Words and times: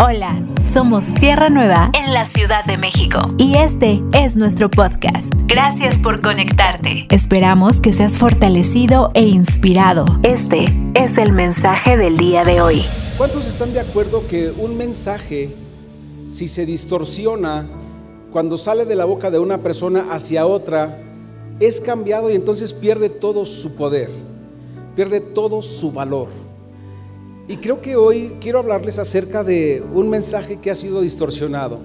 Hola, 0.00 0.40
somos 0.60 1.12
Tierra 1.12 1.50
Nueva 1.50 1.90
en 1.92 2.14
la 2.14 2.24
Ciudad 2.24 2.64
de 2.64 2.76
México 2.76 3.18
y 3.36 3.56
este 3.56 4.00
es 4.12 4.36
nuestro 4.36 4.70
podcast. 4.70 5.34
Gracias 5.48 5.98
por 5.98 6.20
conectarte. 6.20 7.08
Esperamos 7.10 7.80
que 7.80 7.92
seas 7.92 8.16
fortalecido 8.16 9.10
e 9.14 9.22
inspirado. 9.24 10.04
Este 10.22 10.66
es 10.94 11.18
el 11.18 11.32
mensaje 11.32 11.96
del 11.96 12.16
día 12.16 12.44
de 12.44 12.60
hoy. 12.60 12.84
¿Cuántos 13.16 13.48
están 13.48 13.72
de 13.72 13.80
acuerdo 13.80 14.24
que 14.28 14.52
un 14.56 14.76
mensaje, 14.76 15.52
si 16.24 16.46
se 16.46 16.64
distorsiona 16.64 17.68
cuando 18.30 18.56
sale 18.56 18.84
de 18.84 18.94
la 18.94 19.04
boca 19.04 19.32
de 19.32 19.40
una 19.40 19.64
persona 19.64 20.12
hacia 20.12 20.46
otra, 20.46 20.96
es 21.58 21.80
cambiado 21.80 22.30
y 22.30 22.36
entonces 22.36 22.72
pierde 22.72 23.08
todo 23.08 23.44
su 23.44 23.74
poder, 23.74 24.12
pierde 24.94 25.18
todo 25.18 25.60
su 25.60 25.90
valor? 25.90 26.47
Y 27.50 27.56
creo 27.56 27.80
que 27.80 27.96
hoy 27.96 28.36
quiero 28.42 28.58
hablarles 28.58 28.98
acerca 28.98 29.42
de 29.42 29.82
un 29.94 30.10
mensaje 30.10 30.58
que 30.58 30.70
ha 30.70 30.76
sido 30.76 31.00
distorsionado. 31.00 31.78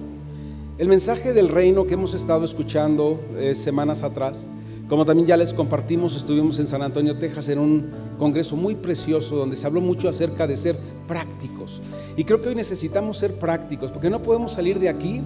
El 0.76 0.88
mensaje 0.88 1.32
del 1.32 1.48
reino 1.48 1.86
que 1.86 1.94
hemos 1.94 2.12
estado 2.12 2.44
escuchando 2.44 3.18
eh, 3.38 3.54
semanas 3.54 4.02
atrás, 4.02 4.46
como 4.90 5.06
también 5.06 5.26
ya 5.26 5.38
les 5.38 5.54
compartimos, 5.54 6.16
estuvimos 6.16 6.58
en 6.58 6.66
San 6.66 6.82
Antonio, 6.82 7.16
Texas, 7.16 7.48
en 7.48 7.58
un 7.58 7.90
congreso 8.18 8.56
muy 8.56 8.74
precioso 8.74 9.36
donde 9.36 9.56
se 9.56 9.66
habló 9.66 9.80
mucho 9.80 10.06
acerca 10.06 10.46
de 10.46 10.58
ser 10.58 10.76
prácticos. 11.08 11.80
Y 12.14 12.24
creo 12.24 12.42
que 12.42 12.50
hoy 12.50 12.54
necesitamos 12.54 13.16
ser 13.16 13.38
prácticos, 13.38 13.90
porque 13.90 14.10
no 14.10 14.22
podemos 14.22 14.52
salir 14.52 14.78
de 14.78 14.90
aquí 14.90 15.22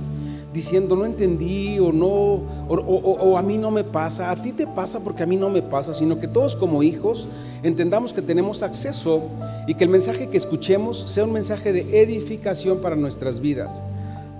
diciendo 0.58 0.96
no 0.96 1.06
entendí 1.06 1.78
o 1.78 1.92
no, 1.92 2.42
o, 2.68 3.38
a 3.38 3.42
mí 3.42 3.58
no 3.58 3.70
me 3.70 3.84
pasa, 3.84 4.32
a 4.32 4.42
ti 4.42 4.50
te 4.50 4.66
pasa 4.66 4.98
porque 4.98 5.22
a 5.22 5.26
mí 5.26 5.36
no 5.36 5.48
me 5.50 5.62
pasa, 5.62 5.94
sino 5.94 6.18
que 6.18 6.26
todos 6.26 6.56
como 6.56 6.82
hijos 6.82 7.28
entendamos 7.62 8.12
que 8.12 8.22
tenemos 8.22 8.64
acceso 8.64 9.22
y 9.68 9.74
que 9.74 9.84
el 9.84 9.90
mensaje 9.90 10.28
que 10.28 10.36
escuchemos 10.36 10.98
sea 10.98 11.22
un 11.22 11.32
mensaje 11.32 11.72
de 11.72 12.02
edificación 12.02 12.78
para 12.78 12.96
nuestras 12.96 13.38
vidas. 13.38 13.84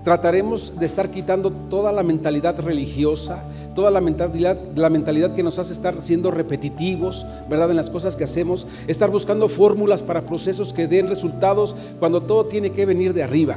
Trataremos 0.03 0.77
de 0.77 0.85
estar 0.87 1.09
quitando 1.09 1.53
toda 1.69 1.93
la 1.93 2.03
mentalidad 2.03 2.59
religiosa, 2.59 3.41
toda 3.73 3.89
la 3.89 4.01
mentalidad, 4.01 4.59
la 4.75 4.89
mentalidad 4.89 5.33
que 5.33 5.43
nos 5.43 5.57
hace 5.57 5.71
estar 5.71 6.01
siendo 6.01 6.31
repetitivos, 6.31 7.25
¿verdad? 7.49 7.69
En 7.69 7.77
las 7.77 7.89
cosas 7.89 8.17
que 8.17 8.25
hacemos, 8.25 8.67
estar 8.87 9.09
buscando 9.09 9.47
fórmulas 9.47 10.03
para 10.03 10.25
procesos 10.25 10.73
que 10.73 10.85
den 10.85 11.07
resultados 11.07 11.77
cuando 11.97 12.23
todo 12.23 12.45
tiene 12.45 12.71
que 12.71 12.85
venir 12.85 13.13
de 13.13 13.23
arriba 13.23 13.55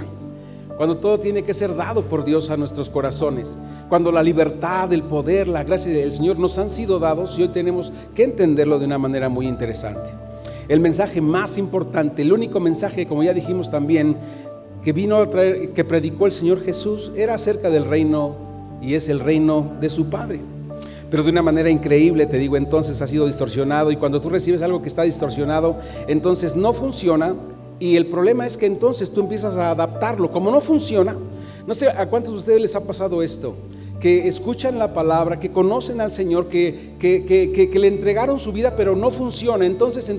cuando 0.76 0.96
todo 0.96 1.18
tiene 1.18 1.42
que 1.42 1.54
ser 1.54 1.74
dado 1.74 2.02
por 2.02 2.24
Dios 2.24 2.50
a 2.50 2.56
nuestros 2.56 2.90
corazones, 2.90 3.58
cuando 3.88 4.10
la 4.10 4.22
libertad, 4.22 4.92
el 4.92 5.02
poder, 5.02 5.48
la 5.48 5.64
gracia 5.64 5.92
del 5.92 6.12
Señor 6.12 6.38
nos 6.38 6.58
han 6.58 6.70
sido 6.70 6.98
dados 6.98 7.38
y 7.38 7.42
hoy 7.42 7.48
tenemos 7.48 7.92
que 8.14 8.24
entenderlo 8.24 8.78
de 8.78 8.86
una 8.86 8.98
manera 8.98 9.28
muy 9.28 9.46
interesante. 9.46 10.10
El 10.68 10.80
mensaje 10.80 11.20
más 11.20 11.58
importante, 11.58 12.22
el 12.22 12.32
único 12.32 12.60
mensaje, 12.60 13.06
como 13.06 13.22
ya 13.22 13.34
dijimos 13.34 13.70
también, 13.70 14.16
que 14.82 14.92
vino 14.92 15.16
a 15.16 15.28
traer, 15.28 15.72
que 15.72 15.84
predicó 15.84 16.26
el 16.26 16.32
Señor 16.32 16.60
Jesús, 16.62 17.12
era 17.16 17.34
acerca 17.34 17.70
del 17.70 17.84
reino 17.84 18.34
y 18.80 18.94
es 18.94 19.08
el 19.08 19.20
reino 19.20 19.72
de 19.80 19.88
su 19.88 20.08
Padre. 20.08 20.40
Pero 21.10 21.22
de 21.22 21.30
una 21.30 21.42
manera 21.42 21.68
increíble, 21.68 22.26
te 22.26 22.38
digo, 22.38 22.56
entonces 22.56 23.02
ha 23.02 23.06
sido 23.06 23.26
distorsionado 23.26 23.92
y 23.92 23.96
cuando 23.96 24.20
tú 24.20 24.30
recibes 24.30 24.62
algo 24.62 24.80
que 24.80 24.88
está 24.88 25.02
distorsionado, 25.02 25.76
entonces 26.08 26.56
no 26.56 26.72
funciona 26.72 27.34
y 27.82 27.96
el 27.96 28.06
problema 28.06 28.46
es 28.46 28.56
que 28.56 28.66
entonces 28.66 29.10
tú 29.10 29.22
empiezas 29.22 29.56
a 29.56 29.72
adaptarlo. 29.72 30.30
Como 30.30 30.52
no 30.52 30.60
funciona, 30.60 31.16
no 31.66 31.74
sé 31.74 31.88
a 31.88 32.08
cuántos 32.08 32.32
de 32.32 32.38
ustedes 32.38 32.60
les 32.60 32.76
ha 32.76 32.86
pasado 32.86 33.24
esto, 33.24 33.56
que 33.98 34.28
escuchan 34.28 34.78
la 34.78 34.94
palabra, 34.94 35.40
que 35.40 35.50
conocen 35.50 36.00
al 36.00 36.12
Señor, 36.12 36.48
que, 36.48 36.94
que, 37.00 37.78
le 37.80 37.88
entregaron 37.88 38.38
su 38.38 38.52
vida, 38.52 38.76
pero 38.76 38.94
no 38.94 39.10
funciona. 39.10 39.66
Entonces 39.66 40.14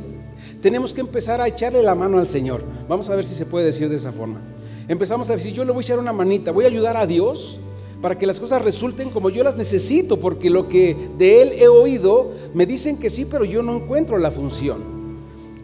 tenemos 0.61 0.93
que 0.93 0.99
empezar 0.99 1.39
a 1.39 1.47
echarle 1.47 1.81
la 1.81 1.95
mano 1.95 2.17
al 2.17 2.27
Señor. 2.27 2.65
Vamos 2.89 3.09
a 3.09 3.15
ver 3.15 3.23
si 3.23 3.33
se 3.33 3.45
puede 3.45 3.67
decir 3.67 3.87
de 3.87 3.95
esa 3.95 4.11
forma. 4.11 4.41
Empezamos 4.89 5.29
a 5.29 5.37
decir, 5.37 5.53
yo 5.53 5.63
le 5.63 5.71
voy 5.71 5.83
a 5.83 5.85
echar 5.85 5.99
una 5.99 6.11
manita, 6.11 6.51
voy 6.51 6.65
a 6.65 6.67
ayudar 6.67 6.97
a 6.97 7.07
Dios 7.07 7.61
para 8.01 8.17
que 8.17 8.27
las 8.27 8.41
cosas 8.41 8.61
resulten 8.61 9.09
como 9.09 9.29
yo 9.29 9.41
las 9.41 9.55
necesito, 9.55 10.19
porque 10.19 10.49
lo 10.49 10.67
que 10.67 10.97
de 11.17 11.41
Él 11.41 11.53
he 11.59 11.69
oído, 11.69 12.33
me 12.53 12.65
dicen 12.65 12.97
que 12.97 13.09
sí, 13.09 13.23
pero 13.23 13.45
yo 13.45 13.63
no 13.63 13.73
encuentro 13.73 14.17
la 14.17 14.31
función. 14.31 14.92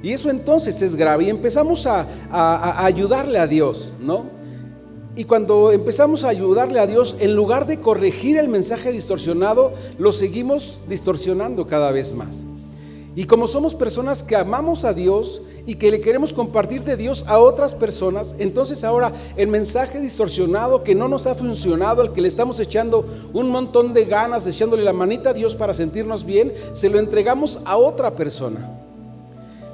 Y 0.02 0.14
eso 0.14 0.30
entonces 0.30 0.82
es 0.82 0.96
grave 0.96 1.26
y 1.26 1.30
empezamos 1.30 1.86
a, 1.86 2.08
ayudarle 2.86 3.38
a 3.38 3.48
Dios, 3.48 3.94
¿no? 4.00 4.28
Y 5.16 5.26
cuando 5.26 5.72
empezamos 5.72 6.24
a 6.24 6.30
ayudarle 6.30 6.80
a 6.80 6.88
Dios, 6.88 7.18
en 7.20 7.36
lugar 7.36 7.68
de 7.68 7.82
corregir 7.82 8.38
el 8.38 8.48
mensaje 8.48 8.92
distorsionado, 8.92 9.74
lo 9.98 10.14
seguimos 10.14 10.84
distorsionando 10.88 11.68
cada 11.68 11.92
vez 11.92 12.14
más. 12.14 12.46
Y 13.16 13.26
como 13.26 13.48
somos 13.48 13.76
personas 13.76 14.24
que 14.24 14.38
amamos 14.38 14.86
a 14.86 14.94
Dios 14.94 15.42
y 15.66 15.76
que 15.76 15.92
le 15.92 16.00
queremos 16.00 16.32
compartir 16.32 16.86
de 16.86 16.96
Dios 16.96 17.26
a 17.28 17.40
otras 17.40 17.76
personas, 17.76 18.34
entonces 18.40 18.86
ahora 18.86 19.12
el 19.36 19.50
mensaje 19.50 20.00
distorsionado 20.00 20.86
que 20.86 20.96
no 20.96 21.10
nos 21.10 21.28
ha 21.28 21.36
funcionado, 21.36 22.02
al 22.02 22.14
que 22.14 22.22
le 22.22 22.30
estamos 22.30 22.58
echando 22.62 23.06
un 23.34 23.50
montón 23.50 23.94
de 23.94 24.06
ganas, 24.06 24.48
echándole 24.48 24.84
la 24.84 24.94
manita 24.94 25.32
a 25.32 25.34
Dios 25.34 25.56
para 25.56 25.74
sentirnos 25.74 26.24
bien, 26.24 26.54
se 26.72 26.90
lo 26.90 26.98
entregamos 26.98 27.60
a 27.66 27.76
otra 27.76 28.16
persona. 28.16 28.89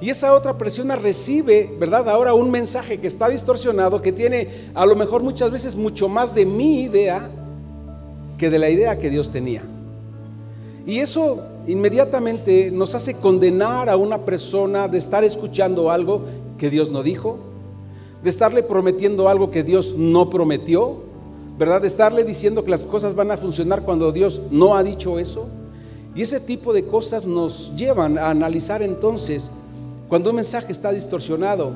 Y 0.01 0.09
esa 0.09 0.33
otra 0.33 0.57
persona 0.57 0.95
recibe, 0.95 1.73
¿verdad? 1.79 2.09
Ahora 2.09 2.33
un 2.33 2.51
mensaje 2.51 2.99
que 2.99 3.07
está 3.07 3.29
distorsionado, 3.29 4.01
que 4.01 4.11
tiene 4.11 4.49
a 4.73 4.85
lo 4.85 4.95
mejor 4.95 5.23
muchas 5.23 5.51
veces 5.51 5.75
mucho 5.75 6.09
más 6.09 6.35
de 6.35 6.45
mi 6.45 6.81
idea 6.81 7.29
que 8.37 8.49
de 8.49 8.59
la 8.59 8.69
idea 8.69 8.99
que 8.99 9.09
Dios 9.09 9.31
tenía. 9.31 9.63
Y 10.85 10.99
eso 10.99 11.41
inmediatamente 11.67 12.69
nos 12.71 12.93
hace 12.93 13.15
condenar 13.15 13.89
a 13.89 13.95
una 13.95 14.19
persona 14.19 14.87
de 14.87 14.97
estar 14.97 15.23
escuchando 15.23 15.89
algo 15.89 16.21
que 16.57 16.69
Dios 16.69 16.91
no 16.91 17.01
dijo, 17.01 17.39
de 18.21 18.29
estarle 18.29 18.63
prometiendo 18.63 19.29
algo 19.29 19.49
que 19.49 19.63
Dios 19.63 19.95
no 19.97 20.29
prometió, 20.29 20.97
¿verdad? 21.57 21.81
De 21.81 21.87
estarle 21.87 22.23
diciendo 22.23 22.63
que 22.65 22.71
las 22.71 22.83
cosas 22.83 23.15
van 23.15 23.31
a 23.31 23.37
funcionar 23.37 23.83
cuando 23.83 24.11
Dios 24.11 24.41
no 24.51 24.75
ha 24.75 24.83
dicho 24.83 25.19
eso. 25.19 25.47
Y 26.13 26.21
ese 26.21 26.39
tipo 26.39 26.73
de 26.73 26.85
cosas 26.85 27.25
nos 27.25 27.73
llevan 27.75 28.17
a 28.17 28.29
analizar 28.29 28.81
entonces 28.81 29.51
cuando 30.07 30.29
un 30.29 30.35
mensaje 30.35 30.71
está 30.71 30.91
distorsionado, 30.91 31.73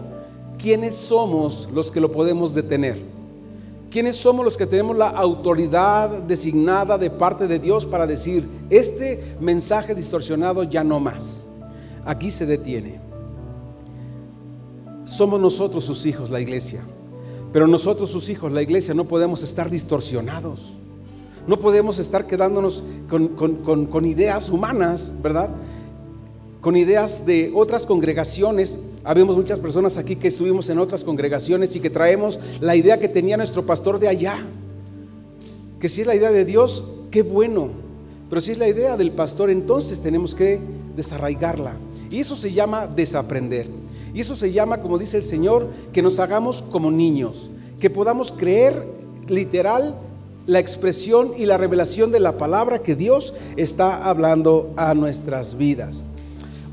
¿quiénes 0.58 0.96
somos 0.96 1.68
los 1.74 1.92
que 1.92 2.00
lo 2.00 2.12
podemos 2.12 2.54
detener? 2.54 3.00
¿Quiénes 3.90 4.18
somos 4.18 4.46
los 4.46 4.56
que 4.56 4.68
tenemos 4.68 4.96
la 4.96 5.08
autoridad 5.08 6.10
designada 6.10 6.98
de 6.98 7.10
parte 7.10 7.48
de 7.48 7.58
Dios 7.58 7.88
para 7.88 8.06
decir, 8.06 8.48
este 8.70 9.36
mensaje 9.40 9.96
distorsionado 9.96 10.62
ya 10.64 10.84
no 10.84 11.00
más? 11.00 11.48
Aquí 12.06 12.30
se 12.30 12.46
detiene. 12.46 13.02
Somos 15.06 15.40
nosotros 15.40 15.84
sus 15.84 16.06
hijos, 16.06 16.30
la 16.30 16.40
iglesia. 16.40 16.82
Pero 17.52 17.66
nosotros 17.66 18.12
sus 18.12 18.30
hijos, 18.30 18.52
la 18.52 18.62
iglesia, 18.62 18.94
no 18.94 19.06
podemos 19.06 19.42
estar 19.42 19.72
distorsionados. 19.72 20.76
No 21.48 21.58
podemos 21.58 21.98
estar 21.98 22.28
quedándonos 22.28 22.84
con, 23.10 23.30
con 23.88 24.06
ideas 24.06 24.50
humanas, 24.50 25.14
¿verdad? 25.24 25.50
Con 26.62 26.76
ideas 26.76 27.26
de 27.26 27.52
otras 27.56 27.86
congregaciones. 27.86 28.80
Habemos 29.04 29.36
muchas 29.36 29.60
personas 29.60 29.98
aquí 29.98 30.16
que 30.16 30.28
estuvimos 30.28 30.70
en 30.70 30.80
otras 30.80 31.04
congregaciones 31.04 31.76
y 31.76 31.80
que 31.80 31.90
traemos 31.90 32.40
la 32.60 32.76
idea 32.76 33.00
que 33.00 33.08
tenía 33.08 33.38
nuestro 33.38 33.66
pastor 33.66 34.00
de 34.00 34.08
allá. 34.08 34.38
Que 35.80 35.88
si 35.88 36.02
es 36.02 36.08
la 36.08 36.16
idea 36.16 36.32
de 36.32 36.46
Dios, 36.46 36.84
qué 37.12 37.22
bueno. 37.22 37.70
Pero 38.30 38.42
si 38.42 38.52
es 38.52 38.58
la 38.58 38.68
idea 38.68 38.98
del 38.98 39.12
pastor, 39.12 39.50
entonces 39.50 40.02
tenemos 40.02 40.36
que 40.36 40.60
desarraigarla. 40.96 41.78
Y 42.12 42.20
eso 42.20 42.36
se 42.36 42.52
llama 42.52 42.88
desaprender. 42.88 43.68
Y 44.14 44.20
eso 44.20 44.36
se 44.36 44.52
llama, 44.52 44.82
como 44.82 44.98
dice 44.98 45.18
el 45.18 45.24
Señor, 45.24 45.70
que 45.94 46.02
nos 46.02 46.20
hagamos 46.20 46.62
como 46.62 46.92
niños. 46.92 47.50
Que 47.80 47.90
podamos 47.90 48.34
creer 48.34 48.86
literal 49.28 49.96
la 50.46 50.60
expresión 50.60 51.32
y 51.38 51.46
la 51.46 51.58
revelación 51.58 52.12
de 52.12 52.20
la 52.20 52.38
palabra 52.38 52.80
que 52.80 52.96
Dios 52.96 53.34
está 53.56 54.10
hablando 54.10 54.74
a 54.76 54.94
nuestras 54.94 55.56
vidas. 55.56 56.04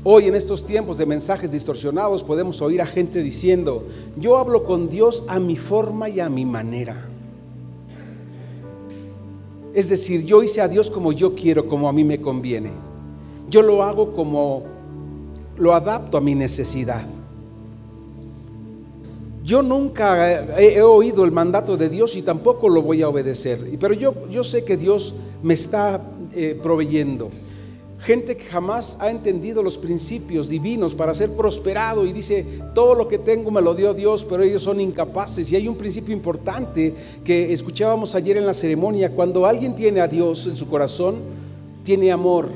Hoy 0.09 0.29
en 0.29 0.35
estos 0.35 0.63
tiempos 0.63 0.97
de 0.97 1.05
mensajes 1.05 1.51
distorsionados 1.51 2.23
podemos 2.23 2.61
oír 2.61 2.81
a 2.81 2.85
gente 2.85 3.21
diciendo, 3.21 3.85
yo 4.15 4.37
hablo 4.37 4.63
con 4.63 4.87
Dios 4.87 5.25
a 5.27 5.37
mi 5.37 5.57
forma 5.57 6.07
y 6.07 6.21
a 6.21 6.29
mi 6.29 6.45
manera. 6.45 7.09
Es 9.73 9.89
decir, 9.89 10.23
yo 10.23 10.41
hice 10.41 10.61
a 10.61 10.69
Dios 10.69 10.89
como 10.89 11.11
yo 11.11 11.35
quiero, 11.35 11.67
como 11.67 11.89
a 11.89 11.91
mí 11.91 12.05
me 12.05 12.21
conviene. 12.21 12.71
Yo 13.49 13.61
lo 13.61 13.83
hago 13.83 14.13
como 14.15 14.63
lo 15.57 15.73
adapto 15.73 16.15
a 16.15 16.21
mi 16.21 16.35
necesidad. 16.35 17.05
Yo 19.43 19.61
nunca 19.61 20.57
he, 20.57 20.81
oído 20.81 21.25
el 21.25 21.33
mandato 21.33 21.75
de 21.75 21.89
Dios 21.89 22.15
y 22.15 22.21
tampoco 22.21 22.69
lo 22.69 22.81
voy 22.81 23.01
a 23.01 23.09
obedecer. 23.09 23.77
Pero 23.77 23.93
yo, 23.93 24.29
yo 24.29 24.45
sé 24.45 24.63
que 24.63 24.77
Dios 24.77 25.15
me 25.43 25.53
está 25.53 26.01
eh, 26.33 26.57
proveyendo. 26.63 27.29
Gente 28.07 28.37
que 28.37 28.45
jamás 28.45 28.95
ha 29.01 29.11
entendido 29.11 29.61
los 29.61 29.77
principios 29.77 30.47
divinos 30.47 30.95
para 30.95 31.13
ser 31.13 31.35
prosperado 31.35 32.05
y 32.05 32.13
dice, 32.13 32.45
todo 32.73 32.95
lo 32.95 33.09
que 33.09 33.17
tengo 33.17 33.51
me 33.51 33.61
lo 33.61 33.75
dio 33.75 33.93
Dios, 33.93 34.23
pero 34.23 34.43
ellos 34.43 34.63
son 34.63 34.79
incapaces. 34.79 35.51
Y 35.51 35.57
hay 35.57 35.67
un 35.67 35.75
principio 35.75 36.15
importante 36.15 36.95
que 37.25 37.51
escuchábamos 37.51 38.15
ayer 38.15 38.37
en 38.37 38.45
la 38.45 38.53
ceremonia, 38.53 39.11
cuando 39.11 39.45
alguien 39.45 39.75
tiene 39.75 39.99
a 39.99 40.07
Dios 40.07 40.47
en 40.47 40.55
su 40.55 40.69
corazón, 40.69 41.17
tiene 41.83 42.09
amor. 42.09 42.47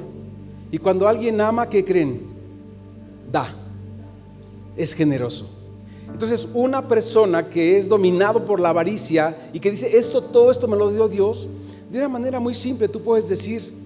Y 0.72 0.78
cuando 0.78 1.06
alguien 1.06 1.42
ama, 1.42 1.68
¿qué 1.68 1.84
creen? 1.84 2.22
Da, 3.30 3.54
es 4.78 4.94
generoso. 4.94 5.50
Entonces, 6.14 6.48
una 6.54 6.88
persona 6.88 7.50
que 7.50 7.78
es 7.78 7.90
dominado 7.90 8.46
por 8.46 8.62
la 8.62 8.70
avaricia 8.70 9.50
y 9.52 9.60
que 9.60 9.72
dice, 9.72 9.98
esto, 9.98 10.24
todo 10.24 10.50
esto 10.50 10.70
me 10.70 10.78
lo 10.78 10.90
dio 10.92 11.10
Dios, 11.10 11.50
de 11.92 11.98
una 11.98 12.08
manera 12.08 12.40
muy 12.40 12.54
simple 12.54 12.88
tú 12.88 13.02
puedes 13.02 13.28
decir, 13.28 13.81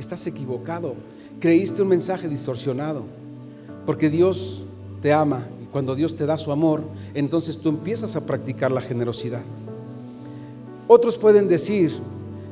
estás 0.00 0.26
equivocado, 0.26 0.94
creíste 1.38 1.82
un 1.82 1.88
mensaje 1.88 2.28
distorsionado, 2.28 3.04
porque 3.86 4.10
Dios 4.10 4.64
te 5.00 5.12
ama 5.12 5.46
y 5.62 5.66
cuando 5.66 5.94
Dios 5.94 6.14
te 6.14 6.26
da 6.26 6.36
su 6.36 6.52
amor, 6.52 6.82
entonces 7.14 7.58
tú 7.58 7.68
empiezas 7.68 8.16
a 8.16 8.26
practicar 8.26 8.72
la 8.72 8.80
generosidad. 8.80 9.42
Otros 10.88 11.16
pueden 11.16 11.48
decir, 11.48 11.92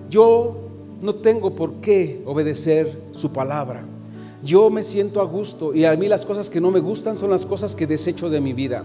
yo 0.08 0.56
no 1.00 1.14
tengo 1.14 1.54
por 1.54 1.74
qué 1.74 2.22
obedecer 2.24 3.00
su 3.12 3.32
palabra. 3.32 3.84
Yo 4.42 4.70
me 4.70 4.82
siento 4.82 5.20
a 5.20 5.24
gusto 5.24 5.74
y 5.74 5.84
a 5.84 5.96
mí 5.96 6.06
las 6.06 6.24
cosas 6.24 6.48
que 6.48 6.60
no 6.60 6.70
me 6.70 6.78
gustan 6.78 7.16
son 7.16 7.30
las 7.30 7.44
cosas 7.44 7.74
que 7.74 7.86
desecho 7.86 8.30
de 8.30 8.40
mi 8.40 8.52
vida. 8.52 8.84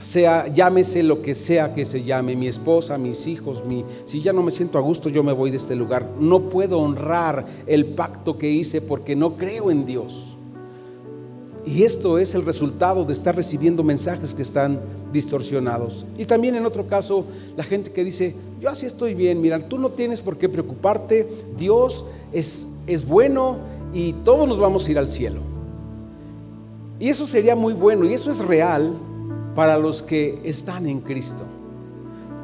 Sea, 0.00 0.46
llámese 0.52 1.02
lo 1.02 1.22
que 1.22 1.34
sea 1.34 1.74
que 1.74 1.84
se 1.84 2.04
llame, 2.04 2.36
mi 2.36 2.46
esposa, 2.46 2.98
mis 2.98 3.26
hijos, 3.26 3.64
mi, 3.66 3.84
si 4.04 4.20
ya 4.20 4.32
no 4.32 4.44
me 4.44 4.52
siento 4.52 4.78
a 4.78 4.80
gusto, 4.80 5.08
yo 5.08 5.24
me 5.24 5.32
voy 5.32 5.50
de 5.50 5.56
este 5.56 5.74
lugar. 5.74 6.08
No 6.20 6.48
puedo 6.48 6.78
honrar 6.78 7.44
el 7.66 7.84
pacto 7.84 8.38
que 8.38 8.48
hice 8.48 8.80
porque 8.80 9.16
no 9.16 9.36
creo 9.36 9.72
en 9.72 9.86
Dios. 9.86 10.36
Y 11.66 11.82
esto 11.82 12.18
es 12.18 12.34
el 12.34 12.46
resultado 12.46 13.04
de 13.04 13.12
estar 13.12 13.34
recibiendo 13.34 13.82
mensajes 13.82 14.32
que 14.32 14.42
están 14.42 14.80
distorsionados. 15.12 16.06
Y 16.16 16.24
también 16.24 16.54
en 16.54 16.64
otro 16.64 16.86
caso, 16.86 17.26
la 17.56 17.64
gente 17.64 17.90
que 17.90 18.04
dice, 18.04 18.34
yo 18.60 18.70
así 18.70 18.86
estoy 18.86 19.14
bien, 19.14 19.40
mira, 19.40 19.58
tú 19.58 19.78
no 19.78 19.90
tienes 19.90 20.22
por 20.22 20.38
qué 20.38 20.48
preocuparte, 20.48 21.28
Dios 21.58 22.04
es, 22.32 22.68
es 22.86 23.06
bueno 23.06 23.58
y 23.92 24.12
todos 24.24 24.48
nos 24.48 24.58
vamos 24.58 24.86
a 24.86 24.90
ir 24.92 24.98
al 24.98 25.08
cielo. 25.08 25.40
Y 27.00 27.08
eso 27.08 27.26
sería 27.26 27.54
muy 27.54 27.74
bueno 27.74 28.04
y 28.04 28.14
eso 28.14 28.30
es 28.30 28.38
real 28.38 28.94
para 29.58 29.76
los 29.76 30.04
que 30.04 30.40
están 30.44 30.86
en 30.86 31.00
Cristo, 31.00 31.42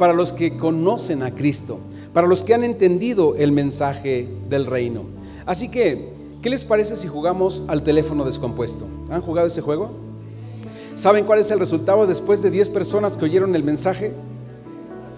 para 0.01 0.13
los 0.13 0.33
que 0.33 0.57
conocen 0.57 1.23
a 1.23 1.33
Cristo, 1.33 1.79
para 2.13 2.27
los 2.27 2.43
que 2.43 2.55
han 2.55 2.65
entendido 2.65 3.37
el 3.37 3.53
mensaje 3.53 4.29
del 4.49 4.67
reino. 4.67 5.05
Así 5.47 5.69
que, 5.69 6.13
¿qué 6.43 6.51
les 6.51 6.65
parece 6.65 6.97
si 6.97 7.07
jugamos 7.07 7.63
al 7.69 7.85
teléfono 7.85 8.25
descompuesto? 8.25 8.89
¿Han 9.11 9.23
jugado 9.23 9.47
ese 9.47 9.61
juego? 9.61 9.93
¿Saben 10.97 11.25
cuál 11.25 11.39
es 11.39 11.53
el 11.53 11.61
resultado 11.61 12.05
después 12.09 12.43
de 12.43 12.51
10 12.51 12.71
personas 12.71 13.17
que 13.17 13.27
oyeron 13.27 13.55
el 13.55 13.63
mensaje? 13.63 14.13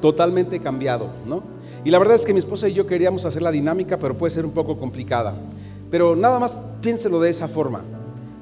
Totalmente 0.03 0.61
cambiado, 0.61 1.09
¿no? 1.25 1.45
Y 1.83 1.91
la 1.91 1.99
verdad 1.99 2.17
es 2.17 2.27
que 2.27 2.35
mi 2.35 2.41
esposa 2.41 2.69
y 2.69 2.75
yo 2.75 2.87
queríamos 2.87 3.25
hacer 3.25 3.41
la 3.41 3.53
dinámica, 3.53 3.99
pero 3.99 4.19
puede 4.19 4.33
ser 4.33 4.45
un 4.45 4.53
poco 4.53 4.77
complicada. 4.77 5.35
Pero 5.91 6.15
nada 6.15 6.39
más 6.41 6.59
piénselo 6.83 7.21
de 7.21 7.31
esa 7.31 7.49
forma. 7.49 7.85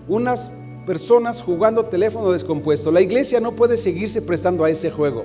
Unas 0.09 0.51
personas 0.87 1.43
jugando 1.43 1.87
teléfono 1.87 2.31
descompuesto. 2.31 2.91
La 2.91 3.01
iglesia 3.01 3.41
no 3.41 3.53
puede 3.53 3.77
seguirse 3.77 4.23
prestando 4.23 4.65
a 4.65 4.71
ese 4.71 4.91
juego. 4.91 5.25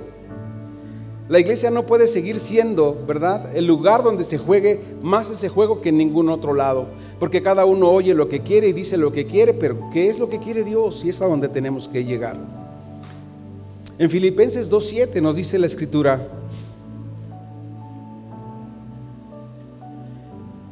La 1.28 1.38
iglesia 1.38 1.70
no 1.70 1.86
puede 1.86 2.08
seguir 2.08 2.40
siendo, 2.40 3.04
¿verdad?, 3.06 3.56
el 3.56 3.64
lugar 3.64 4.02
donde 4.02 4.24
se 4.24 4.36
juegue 4.36 4.80
más 5.00 5.30
ese 5.30 5.48
juego 5.48 5.80
que 5.80 5.90
en 5.90 5.96
ningún 5.96 6.28
otro 6.28 6.54
lado. 6.54 6.88
Porque 7.20 7.40
cada 7.40 7.64
uno 7.64 7.88
oye 7.88 8.14
lo 8.14 8.28
que 8.28 8.40
quiere 8.40 8.66
y 8.66 8.72
dice 8.72 8.96
lo 8.96 9.12
que 9.12 9.26
quiere, 9.26 9.54
pero 9.54 9.90
¿qué 9.92 10.08
es 10.08 10.18
lo 10.18 10.28
que 10.28 10.40
quiere 10.40 10.64
Dios? 10.64 11.04
Y 11.04 11.10
es 11.10 11.22
a 11.22 11.28
donde 11.28 11.48
tenemos 11.48 11.86
que 11.86 12.04
llegar. 12.04 12.36
En 13.96 14.10
Filipenses 14.10 14.72
2.7 14.72 15.22
nos 15.22 15.36
dice 15.36 15.56
la 15.56 15.66
escritura, 15.66 16.26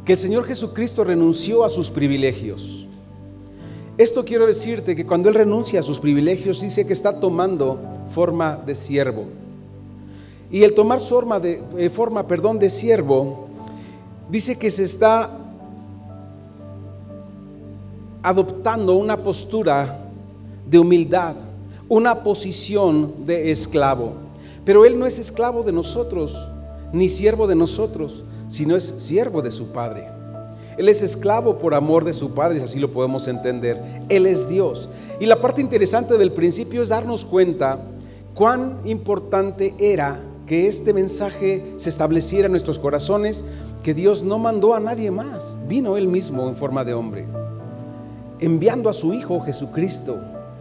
que 0.05 0.15
el 0.15 0.19
Señor 0.19 0.45
Jesucristo 0.45 1.05
renunció 1.05 1.63
a 1.63 1.69
sus 1.69 1.89
privilegios. 1.89 2.88
Esto 3.99 4.25
quiero 4.25 4.47
decirte 4.47 4.95
que 4.95 5.05
cuando 5.05 5.29
Él 5.29 5.35
renuncia 5.35 5.81
a 5.81 5.83
sus 5.83 5.99
privilegios, 5.99 6.61
dice 6.61 6.87
que 6.87 6.93
está 6.93 7.19
tomando 7.19 7.81
forma 8.15 8.55
de 8.55 8.77
siervo. 8.77 9.25
Y 10.53 10.63
el 10.63 10.73
tomar 10.73 11.01
forma 11.01 11.41
de, 11.41 11.61
eh, 11.77 11.91
forma, 11.91 12.25
perdón, 12.25 12.61
de 12.61 12.71
siervo, 12.71 13.49
dice 14.31 14.57
que 14.57 14.71
se 14.71 14.85
está 14.85 15.37
adoptando 18.23 18.95
una 18.95 19.17
postura 19.17 19.99
de 20.65 20.79
humildad, 20.79 21.35
una 21.89 22.23
posición 22.23 23.27
de 23.27 23.51
esclavo. 23.51 24.13
Pero 24.65 24.85
Él 24.85 24.97
no 24.97 25.07
es 25.07 25.19
esclavo 25.19 25.65
de 25.65 25.73
nosotros, 25.73 26.39
ni 26.93 27.09
siervo 27.09 27.49
de 27.49 27.57
nosotros, 27.57 28.25
sino 28.47 28.77
es 28.77 28.95
siervo 28.99 29.43
de 29.43 29.51
su 29.51 29.73
Padre. 29.73 30.18
Él 30.79 30.89
es 30.89 31.03
esclavo 31.03 31.59
por 31.59 31.75
amor 31.75 32.05
de 32.05 32.15
su 32.15 32.31
Padre, 32.31 32.59
si 32.59 32.65
así 32.65 32.79
lo 32.79 32.93
podemos 32.93 33.27
entender. 33.27 33.83
Él 34.09 34.27
es 34.27 34.49
Dios. 34.49 34.89
Y 35.19 35.27
la 35.27 35.41
parte 35.41 35.61
interesante 35.61 36.17
del 36.17 36.33
principio 36.33 36.81
es 36.83 36.89
darnos 36.89 37.25
cuenta 37.25 37.83
cuán 38.33 38.79
importante 38.85 39.75
era 39.79 40.23
que 40.47 40.69
este 40.69 40.93
mensaje 40.93 41.75
se 41.77 41.91
estableciera 41.91 42.47
en 42.47 42.53
nuestros 42.53 42.79
corazones, 42.79 43.45
que 43.83 43.93
Dios 43.93 44.23
no 44.23 44.39
mandó 44.39 44.75
a 44.75 44.81
nadie 44.81 45.11
más, 45.11 45.59
vino 45.69 45.97
Él 45.97 46.07
mismo 46.07 46.49
en 46.49 46.55
forma 46.55 46.85
de 46.85 46.95
hombre, 46.95 47.27
enviando 48.39 48.89
a 48.89 48.95
su 48.95 49.13
Hijo 49.13 49.41
Jesucristo, 49.41 50.17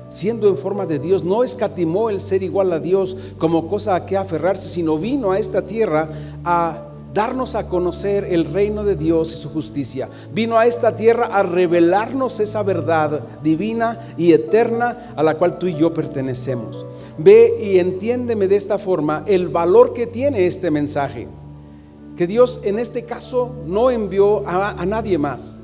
siendo 0.10 0.50
en 0.50 0.58
forma 0.58 0.86
de 0.86 1.00
Dios, 1.00 1.24
no 1.24 1.44
escatimó 1.44 2.10
el 2.10 2.20
ser 2.20 2.42
igual 2.42 2.74
a 2.74 2.80
Dios 2.80 3.16
como 3.38 3.68
cosa 3.68 3.96
a 3.96 4.06
que 4.06 4.18
aferrarse, 4.18 4.68
sino 4.68 4.98
vino 4.98 5.32
a 5.32 5.40
esta 5.40 5.62
tierra 5.62 6.10
a 6.44 6.87
darnos 7.14 7.56
a 7.56 7.68
conocer 7.68 8.26
el 8.30 8.46
reino 8.46 8.84
de 8.84 8.96
Dios 8.96 9.34
y 9.34 9.38
su 9.38 9.50
justicia. 9.50 10.10
Vino 10.34 10.58
a 10.58 10.66
esta 10.66 10.96
tierra 10.96 11.26
a 11.26 11.44
revelarnos 11.44 12.40
esa 12.40 12.64
verdad 12.64 13.22
divina 13.44 14.00
y 14.18 14.34
eterna 14.34 15.14
a 15.16 15.24
la 15.24 15.36
cual 15.36 15.60
tú 15.60 15.68
y 15.68 15.76
yo 15.76 15.94
pertenecemos. 15.94 16.86
Ve 17.18 17.60
y 17.62 17.80
entiéndeme 17.80 18.48
de 18.48 18.56
esta 18.56 18.78
forma 18.78 19.24
el 19.28 19.50
valor 19.50 19.94
que 19.94 20.08
tiene 20.08 20.46
este 20.46 20.72
mensaje. 20.72 21.28
Que 22.16 22.28
Dios 22.28 22.62
en 22.64 22.80
este 22.80 23.04
caso 23.04 23.54
no 23.66 23.92
envió 23.92 24.48
a, 24.48 24.72
a 24.72 24.86
nadie 24.86 25.18
más 25.18 25.60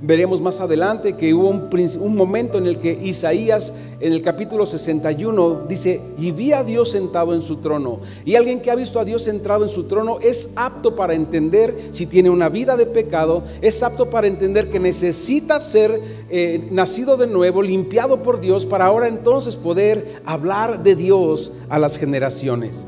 Veremos 0.00 0.40
más 0.40 0.60
adelante 0.60 1.16
que 1.16 1.32
hubo 1.32 1.48
un, 1.48 2.16
momento 2.16 2.58
en 2.58 2.66
el 2.66 2.78
que 2.78 2.92
Isaías 2.92 3.72
en 4.00 4.12
el 4.12 4.22
capítulo 4.22 4.66
61 4.66 5.62
dice, 5.68 6.00
y 6.18 6.30
vi 6.30 6.52
a 6.52 6.62
Dios 6.62 6.90
sentado 6.90 7.32
en 7.32 7.40
su 7.40 7.56
trono. 7.56 8.00
Y 8.24 8.34
alguien 8.34 8.60
que 8.60 8.70
ha 8.70 8.74
visto 8.74 9.00
a 9.00 9.04
Dios 9.04 9.22
sentado 9.22 9.64
en 9.64 9.70
su 9.70 9.84
trono 9.84 10.18
es 10.20 10.50
apto 10.56 10.94
para 10.94 11.14
entender 11.14 11.88
si 11.90 12.06
tiene 12.06 12.28
una 12.28 12.48
vida 12.48 12.76
de 12.76 12.86
pecado, 12.86 13.44
es 13.62 13.82
apto 13.82 14.10
para 14.10 14.26
entender 14.26 14.68
que 14.68 14.80
necesita 14.80 15.58
ser 15.60 16.00
eh, 16.28 16.68
nacido 16.70 17.16
de 17.16 17.26
nuevo, 17.26 17.62
limpiado 17.62 18.22
por 18.22 18.40
Dios, 18.40 18.66
para 18.66 18.86
ahora 18.86 19.08
entonces 19.08 19.56
poder 19.56 20.20
hablar 20.26 20.82
de 20.82 20.96
Dios 20.96 21.52
a 21.70 21.78
las 21.78 21.96
generaciones. 21.96 22.86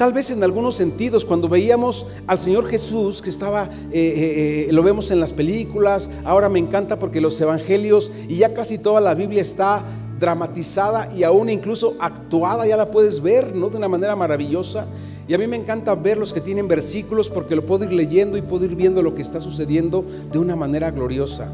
Tal 0.00 0.14
vez 0.14 0.30
en 0.30 0.42
algunos 0.42 0.76
sentidos, 0.76 1.26
cuando 1.26 1.46
veíamos 1.46 2.06
al 2.26 2.38
Señor 2.38 2.66
Jesús, 2.66 3.20
que 3.20 3.28
estaba, 3.28 3.64
eh, 3.64 3.68
eh, 3.92 4.66
eh, 4.70 4.72
lo 4.72 4.82
vemos 4.82 5.10
en 5.10 5.20
las 5.20 5.34
películas, 5.34 6.10
ahora 6.24 6.48
me 6.48 6.58
encanta 6.58 6.98
porque 6.98 7.20
los 7.20 7.38
evangelios 7.38 8.10
y 8.26 8.36
ya 8.36 8.54
casi 8.54 8.78
toda 8.78 9.02
la 9.02 9.12
Biblia 9.14 9.42
está 9.42 9.84
dramatizada 10.18 11.12
y 11.14 11.22
aún 11.22 11.50
incluso 11.50 11.96
actuada, 12.00 12.66
ya 12.66 12.78
la 12.78 12.90
puedes 12.90 13.20
ver, 13.20 13.54
¿no? 13.54 13.68
De 13.68 13.76
una 13.76 13.88
manera 13.88 14.16
maravillosa. 14.16 14.86
Y 15.28 15.34
a 15.34 15.38
mí 15.38 15.46
me 15.46 15.56
encanta 15.56 15.94
ver 15.94 16.16
los 16.16 16.32
que 16.32 16.40
tienen 16.40 16.66
versículos 16.66 17.28
porque 17.28 17.54
lo 17.54 17.66
puedo 17.66 17.84
ir 17.84 17.92
leyendo 17.92 18.38
y 18.38 18.40
puedo 18.40 18.64
ir 18.64 18.76
viendo 18.76 19.02
lo 19.02 19.14
que 19.14 19.20
está 19.20 19.38
sucediendo 19.38 20.02
de 20.32 20.38
una 20.38 20.56
manera 20.56 20.90
gloriosa. 20.90 21.52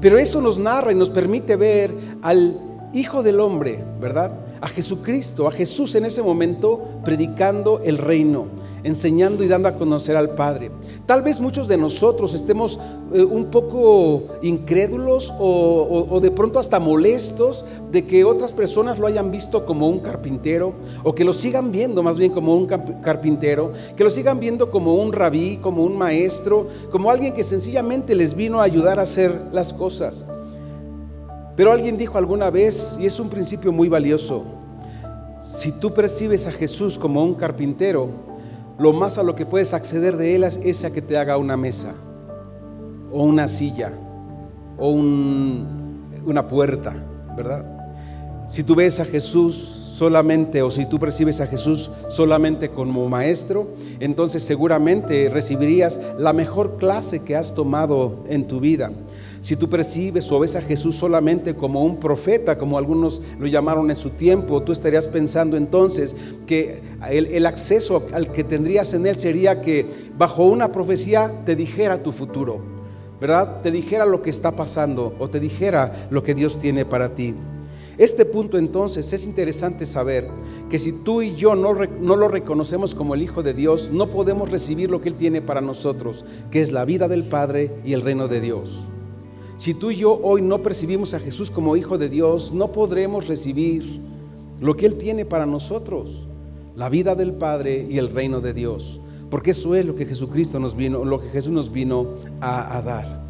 Pero 0.00 0.18
eso 0.18 0.40
nos 0.40 0.56
narra 0.56 0.92
y 0.92 0.94
nos 0.94 1.10
permite 1.10 1.56
ver 1.56 1.92
al 2.22 2.60
Hijo 2.94 3.24
del 3.24 3.40
Hombre, 3.40 3.84
¿verdad? 4.00 4.32
A 4.60 4.68
Jesucristo, 4.68 5.46
a 5.46 5.52
Jesús 5.52 5.94
en 5.94 6.04
ese 6.04 6.22
momento 6.22 6.82
predicando 7.04 7.80
el 7.84 7.98
reino, 7.98 8.48
enseñando 8.82 9.44
y 9.44 9.48
dando 9.48 9.68
a 9.68 9.76
conocer 9.76 10.16
al 10.16 10.30
Padre. 10.30 10.70
Tal 11.06 11.22
vez 11.22 11.40
muchos 11.40 11.68
de 11.68 11.76
nosotros 11.76 12.34
estemos 12.34 12.78
eh, 13.12 13.22
un 13.22 13.46
poco 13.46 14.24
incrédulos 14.42 15.32
o, 15.38 16.18
de 16.20 16.30
pronto 16.30 16.58
hasta 16.58 16.78
molestos 16.78 17.64
de 17.90 18.06
que 18.06 18.24
otras 18.24 18.52
personas 18.52 18.98
lo 18.98 19.06
hayan 19.06 19.30
visto 19.30 19.64
como 19.64 19.88
un 19.88 20.00
carpintero 20.00 20.74
o 21.04 21.14
que 21.14 21.24
lo 21.24 21.32
sigan 21.32 21.72
viendo 21.72 22.02
más 22.02 22.18
bien 22.18 22.32
como 22.32 22.54
un 22.54 22.66
carpintero, 22.66 23.72
que 23.96 24.04
lo 24.04 24.10
sigan 24.10 24.40
viendo 24.40 24.70
como 24.70 24.94
un 24.94 25.12
rabí, 25.12 25.58
como 25.58 25.84
un 25.84 25.96
maestro, 25.96 26.66
como 26.90 27.10
alguien 27.10 27.34
que 27.34 27.42
sencillamente 27.42 28.14
les 28.14 28.34
vino 28.34 28.60
a 28.60 28.64
ayudar 28.64 28.98
a 28.98 29.02
hacer 29.02 29.40
las 29.52 29.72
cosas. 29.72 30.26
Pero 31.58 31.72
alguien 31.72 31.98
dijo 31.98 32.16
alguna 32.16 32.50
vez, 32.50 32.96
y 33.00 33.06
es 33.06 33.18
un 33.18 33.28
principio 33.28 33.72
muy 33.72 33.88
valioso, 33.88 34.44
si 35.42 35.72
tú 35.72 35.92
percibes 35.92 36.46
a 36.46 36.52
Jesús 36.52 36.96
como 36.96 37.24
un 37.24 37.34
carpintero, 37.34 38.10
lo 38.78 38.92
más 38.92 39.18
a 39.18 39.24
lo 39.24 39.34
que 39.34 39.44
puedes 39.44 39.74
acceder 39.74 40.16
de 40.16 40.36
Él 40.36 40.44
es 40.44 40.84
a 40.84 40.92
que 40.92 41.02
te 41.02 41.18
haga 41.18 41.36
una 41.36 41.56
mesa, 41.56 41.94
o 43.12 43.24
una 43.24 43.48
silla, 43.48 43.92
o 44.78 44.90
una 44.92 46.46
puerta, 46.46 46.94
¿verdad? 47.36 47.66
Si 48.46 48.62
tú 48.62 48.76
ves 48.76 49.00
a 49.00 49.04
Jesús 49.04 49.54
solamente, 49.96 50.62
o 50.62 50.70
si 50.70 50.86
tú 50.86 51.00
percibes 51.00 51.40
a 51.40 51.48
Jesús 51.48 51.90
solamente 52.08 52.68
como 52.68 53.08
maestro, 53.08 53.66
entonces 53.98 54.44
seguramente 54.44 55.28
recibirías 55.28 56.00
la 56.18 56.32
mejor 56.32 56.76
clase 56.76 57.24
que 57.24 57.34
has 57.34 57.52
tomado 57.52 58.22
en 58.28 58.46
tu 58.46 58.60
vida. 58.60 58.92
Si 59.40 59.54
tú 59.56 59.68
percibes 59.68 60.30
o 60.32 60.40
ves 60.40 60.56
a 60.56 60.62
Jesús 60.62 60.96
solamente 60.96 61.54
como 61.54 61.84
un 61.84 61.98
profeta, 61.98 62.58
como 62.58 62.76
algunos 62.76 63.22
lo 63.38 63.46
llamaron 63.46 63.88
en 63.90 63.96
su 63.96 64.10
tiempo, 64.10 64.62
tú 64.62 64.72
estarías 64.72 65.06
pensando 65.06 65.56
entonces 65.56 66.16
que 66.46 66.80
el, 67.08 67.46
acceso 67.46 68.06
al 68.12 68.32
que 68.32 68.42
tendrías 68.42 68.94
en 68.94 69.06
Él 69.06 69.14
sería 69.14 69.60
que 69.60 69.86
bajo 70.16 70.44
una 70.44 70.72
profecía 70.72 71.44
te 71.44 71.54
dijera 71.54 72.02
tu 72.02 72.10
futuro, 72.10 72.60
¿verdad? 73.20 73.60
Te 73.62 73.70
dijera 73.70 74.06
lo 74.06 74.22
que 74.22 74.30
está 74.30 74.56
pasando 74.56 75.14
o 75.18 75.28
te 75.28 75.38
dijera 75.38 76.08
lo 76.10 76.22
que 76.22 76.34
Dios 76.34 76.58
tiene 76.58 76.84
para 76.84 77.14
ti. 77.14 77.34
Este 77.96 78.24
punto 78.24 78.58
entonces 78.58 79.12
es 79.12 79.26
interesante 79.26 79.84
saber 79.84 80.28
que 80.70 80.78
si 80.78 80.92
tú 80.92 81.20
y 81.20 81.34
yo 81.34 81.56
no, 81.56 81.72
lo 81.72 82.28
reconocemos 82.28 82.94
como 82.94 83.14
el 83.14 83.22
Hijo 83.22 83.42
de 83.42 83.54
Dios, 83.54 83.90
no 83.92 84.08
podemos 84.08 84.50
recibir 84.50 84.88
lo 84.88 85.00
que 85.00 85.08
Él 85.08 85.16
tiene 85.16 85.42
para 85.42 85.60
nosotros, 85.60 86.24
que 86.50 86.60
es 86.60 86.70
la 86.70 86.84
vida 86.84 87.08
del 87.08 87.24
Padre 87.24 87.72
y 87.84 87.94
el 87.94 88.02
reino 88.02 88.28
de 88.28 88.40
Dios. 88.40 88.88
Si 89.58 89.74
tú 89.74 89.90
y 89.90 89.96
yo 89.96 90.20
hoy 90.22 90.40
no 90.40 90.62
percibimos 90.62 91.14
a 91.14 91.18
Jesús 91.20 91.50
como 91.50 91.74
Hijo 91.74 91.98
de 91.98 92.08
Dios, 92.08 92.52
no 92.52 92.70
podremos 92.70 93.26
recibir 93.26 94.00
lo 94.60 94.76
que 94.76 94.86
Él 94.86 94.94
tiene 94.94 95.24
para 95.24 95.46
nosotros, 95.46 96.28
la 96.76 96.88
vida 96.88 97.16
del 97.16 97.32
Padre 97.32 97.84
y 97.90 97.98
el 97.98 98.10
reino 98.10 98.40
de 98.40 98.54
Dios. 98.54 99.00
Porque 99.28 99.50
eso 99.50 99.74
es 99.74 99.84
lo 99.84 99.96
que 99.96 100.06
nos 100.60 100.76
vino, 100.76 101.04
lo 101.04 101.20
que 101.20 101.28
Jesús 101.30 101.50
nos 101.50 101.72
vino 101.72 102.14
a, 102.40 102.78
a 102.78 102.82
dar. 102.82 103.26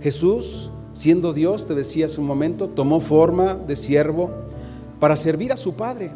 Jesús 0.00 0.70
siendo 0.92 1.32
Dios, 1.32 1.66
te 1.66 1.74
decía 1.74 2.06
hace 2.06 2.20
un 2.20 2.28
momento, 2.28 2.68
tomó 2.68 3.00
forma 3.00 3.54
de 3.54 3.74
siervo 3.74 4.30
para 5.00 5.16
servir 5.16 5.50
a 5.50 5.56
su 5.56 5.74
Padre. 5.74 6.12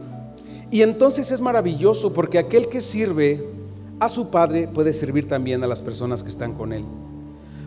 Y 0.71 0.83
entonces 0.83 1.33
es 1.33 1.41
maravilloso 1.41 2.13
porque 2.13 2.39
aquel 2.39 2.69
que 2.69 2.81
sirve 2.81 3.45
a 3.99 4.09
su 4.09 4.31
Padre 4.31 4.69
puede 4.69 4.93
servir 4.93 5.27
también 5.27 5.65
a 5.65 5.67
las 5.67 5.83
personas 5.83 6.23
que 6.23 6.29
están 6.29 6.55
con 6.55 6.73
Él. 6.73 6.85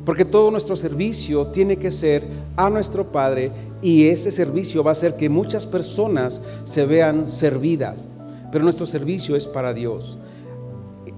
Porque 0.05 0.25
todo 0.25 0.51
nuestro 0.51 0.75
servicio 0.75 1.47
tiene 1.47 1.77
que 1.77 1.91
ser 1.91 2.27
a 2.55 2.69
nuestro 2.69 3.11
Padre 3.11 3.51
y 3.81 4.07
ese 4.07 4.31
servicio 4.31 4.83
va 4.83 4.91
a 4.91 4.93
hacer 4.93 5.15
que 5.15 5.29
muchas 5.29 5.65
personas 5.65 6.41
se 6.63 6.85
vean 6.85 7.29
servidas. 7.29 8.07
Pero 8.51 8.63
nuestro 8.63 8.85
servicio 8.85 9.35
es 9.35 9.45
para 9.45 9.73
Dios. 9.73 10.17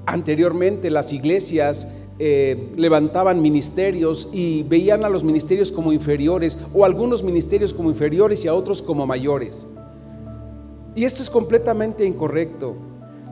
Anteriormente 0.05 0.89
las 0.89 1.13
iglesias 1.13 1.87
eh, 2.19 2.71
levantaban 2.75 3.41
ministerios 3.41 4.29
y 4.31 4.63
veían 4.63 5.05
a 5.05 5.09
los 5.09 5.23
ministerios 5.23 5.71
como 5.71 5.93
inferiores 5.93 6.59
o 6.73 6.85
algunos 6.85 7.23
ministerios 7.23 7.73
como 7.73 7.89
inferiores 7.89 8.45
y 8.45 8.47
a 8.47 8.53
otros 8.53 8.81
como 8.81 9.07
mayores. 9.07 9.65
Y 10.95 11.05
esto 11.05 11.23
es 11.23 11.29
completamente 11.29 12.05
incorrecto. 12.05 12.75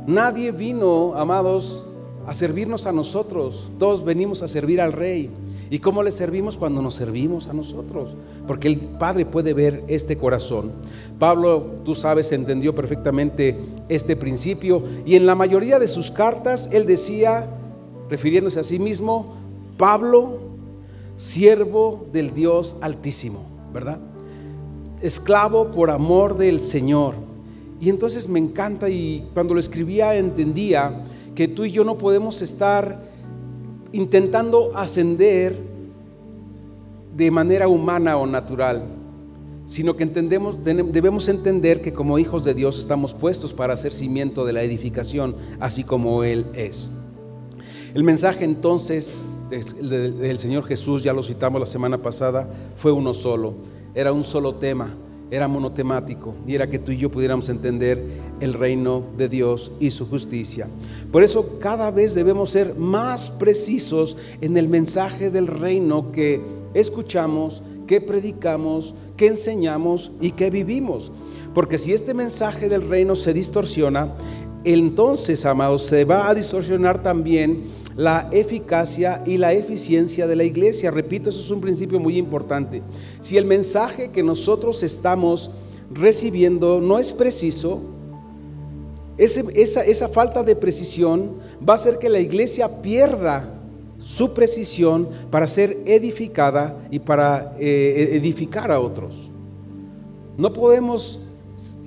Nadie 0.07 0.51
vino, 0.51 1.13
amados, 1.15 1.85
a 2.29 2.33
servirnos 2.35 2.85
a 2.85 2.91
nosotros. 2.91 3.71
Todos 3.79 4.05
venimos 4.05 4.43
a 4.43 4.47
servir 4.47 4.79
al 4.81 4.93
Rey. 4.93 5.31
¿Y 5.71 5.79
cómo 5.79 6.03
le 6.03 6.11
servimos 6.11 6.59
cuando 6.59 6.79
nos 6.79 6.93
servimos 6.93 7.47
a 7.47 7.53
nosotros? 7.53 8.15
Porque 8.45 8.67
el 8.67 8.77
Padre 8.77 9.25
puede 9.25 9.55
ver 9.55 9.83
este 9.87 10.15
corazón. 10.15 10.71
Pablo, 11.17 11.65
tú 11.83 11.95
sabes, 11.95 12.31
entendió 12.31 12.75
perfectamente 12.75 13.57
este 13.89 14.15
principio 14.15 14.83
y 15.07 15.15
en 15.15 15.25
la 15.25 15.33
mayoría 15.33 15.79
de 15.79 15.87
sus 15.87 16.11
cartas 16.11 16.69
él 16.71 16.85
decía, 16.85 17.49
refiriéndose 18.11 18.59
a 18.59 18.63
sí 18.63 18.77
mismo, 18.77 19.33
Pablo, 19.75 20.37
siervo 21.15 22.05
del 22.13 22.35
Dios 22.35 22.77
Altísimo, 22.81 23.39
¿verdad? 23.73 24.01
Esclavo 25.01 25.71
por 25.71 25.89
amor 25.89 26.37
del 26.37 26.59
Señor. 26.59 27.15
Y 27.81 27.89
entonces 27.89 28.29
me 28.29 28.37
encanta 28.37 28.87
y 28.87 29.27
cuando 29.33 29.55
lo 29.55 29.59
escribía 29.59 30.15
entendía 30.15 31.03
que 31.35 31.47
tú 31.47 31.65
y 31.65 31.71
yo 31.71 31.83
no 31.83 31.97
podemos 31.97 32.41
estar 32.41 33.09
intentando 33.91 34.71
ascender 34.75 35.55
de 37.15 37.31
manera 37.31 37.67
humana 37.67 38.17
o 38.17 38.25
natural, 38.25 38.83
sino 39.65 39.95
que 39.95 40.03
entendemos, 40.03 40.63
debemos 40.63 41.29
entender 41.29 41.81
que 41.81 41.93
como 41.93 42.17
hijos 42.17 42.43
de 42.43 42.53
Dios 42.53 42.79
estamos 42.79 43.13
puestos 43.13 43.53
para 43.53 43.73
hacer 43.73 43.93
cimiento 43.93 44.45
de 44.45 44.53
la 44.53 44.63
edificación, 44.63 45.35
así 45.59 45.83
como 45.83 46.23
Él 46.23 46.45
es. 46.53 46.91
El 47.93 48.03
mensaje 48.03 48.45
entonces 48.45 49.23
del 49.49 50.37
Señor 50.37 50.63
Jesús, 50.65 51.03
ya 51.03 51.13
lo 51.13 51.23
citamos 51.23 51.59
la 51.59 51.65
semana 51.65 51.97
pasada, 51.99 52.47
fue 52.75 52.91
uno 52.91 53.13
solo. 53.13 53.55
Era 53.95 54.13
un 54.13 54.23
solo 54.23 54.55
tema, 54.55 54.95
era 55.31 55.47
monotemático 55.47 56.35
y 56.47 56.55
era 56.55 56.69
que 56.69 56.79
tú 56.79 56.91
y 56.91 56.97
yo 56.97 57.11
pudiéramos 57.11 57.49
entender 57.49 58.03
el 58.39 58.53
reino 58.53 59.03
de 59.17 59.29
Dios 59.29 59.71
y 59.79 59.91
su 59.91 60.07
justicia. 60.07 60.67
Por 61.11 61.23
eso 61.23 61.59
cada 61.59 61.91
vez 61.91 62.15
debemos 62.15 62.51
ser 62.51 62.75
más 62.75 63.29
precisos 63.29 64.17
en 64.41 64.57
el 64.57 64.67
mensaje 64.67 65.29
del 65.29 65.47
reino 65.47 66.11
que 66.11 66.41
escuchamos, 66.73 67.61
que 67.87 68.01
predicamos, 68.01 68.95
que 69.17 69.27
enseñamos 69.27 70.11
y 70.21 70.31
que 70.31 70.49
vivimos. 70.49 71.11
Porque 71.53 71.77
si 71.77 71.93
este 71.93 72.13
mensaje 72.13 72.69
del 72.69 72.87
reino 72.87 73.15
se 73.15 73.33
distorsiona, 73.33 74.13
entonces, 74.63 75.45
amados, 75.45 75.83
se 75.83 76.05
va 76.05 76.29
a 76.29 76.35
distorsionar 76.35 77.01
también 77.01 77.63
la 77.99 78.29
eficacia 78.31 79.21
y 79.25 79.37
la 79.37 79.51
eficiencia 79.51 80.25
de 80.25 80.37
la 80.37 80.45
iglesia. 80.45 80.89
Repito, 80.89 81.29
eso 81.29 81.41
es 81.41 81.51
un 81.51 81.59
principio 81.59 81.99
muy 81.99 82.17
importante. 82.17 82.81
Si 83.19 83.35
el 83.35 83.43
mensaje 83.43 84.09
que 84.09 84.23
nosotros 84.23 84.83
estamos 84.83 85.51
recibiendo 85.91 86.79
no 86.79 86.97
es 86.97 87.11
preciso, 87.11 87.81
esa, 89.17 89.81
esa, 89.81 90.07
falta 90.07 90.43
de 90.43 90.55
precisión 90.55 91.39
va 91.67 91.73
a 91.73 91.75
hacer 91.75 91.99
que 91.99 92.07
la 92.07 92.21
iglesia 92.21 92.81
pierda 92.81 93.53
su 93.97 94.33
precisión 94.33 95.09
para 95.29 95.45
ser 95.45 95.79
edificada 95.85 96.81
y 96.89 96.99
para 96.99 97.53
eh, 97.59 98.11
edificar 98.13 98.71
a 98.71 98.79
otros. 98.79 99.29
No 100.37 100.53
podemos 100.53 101.19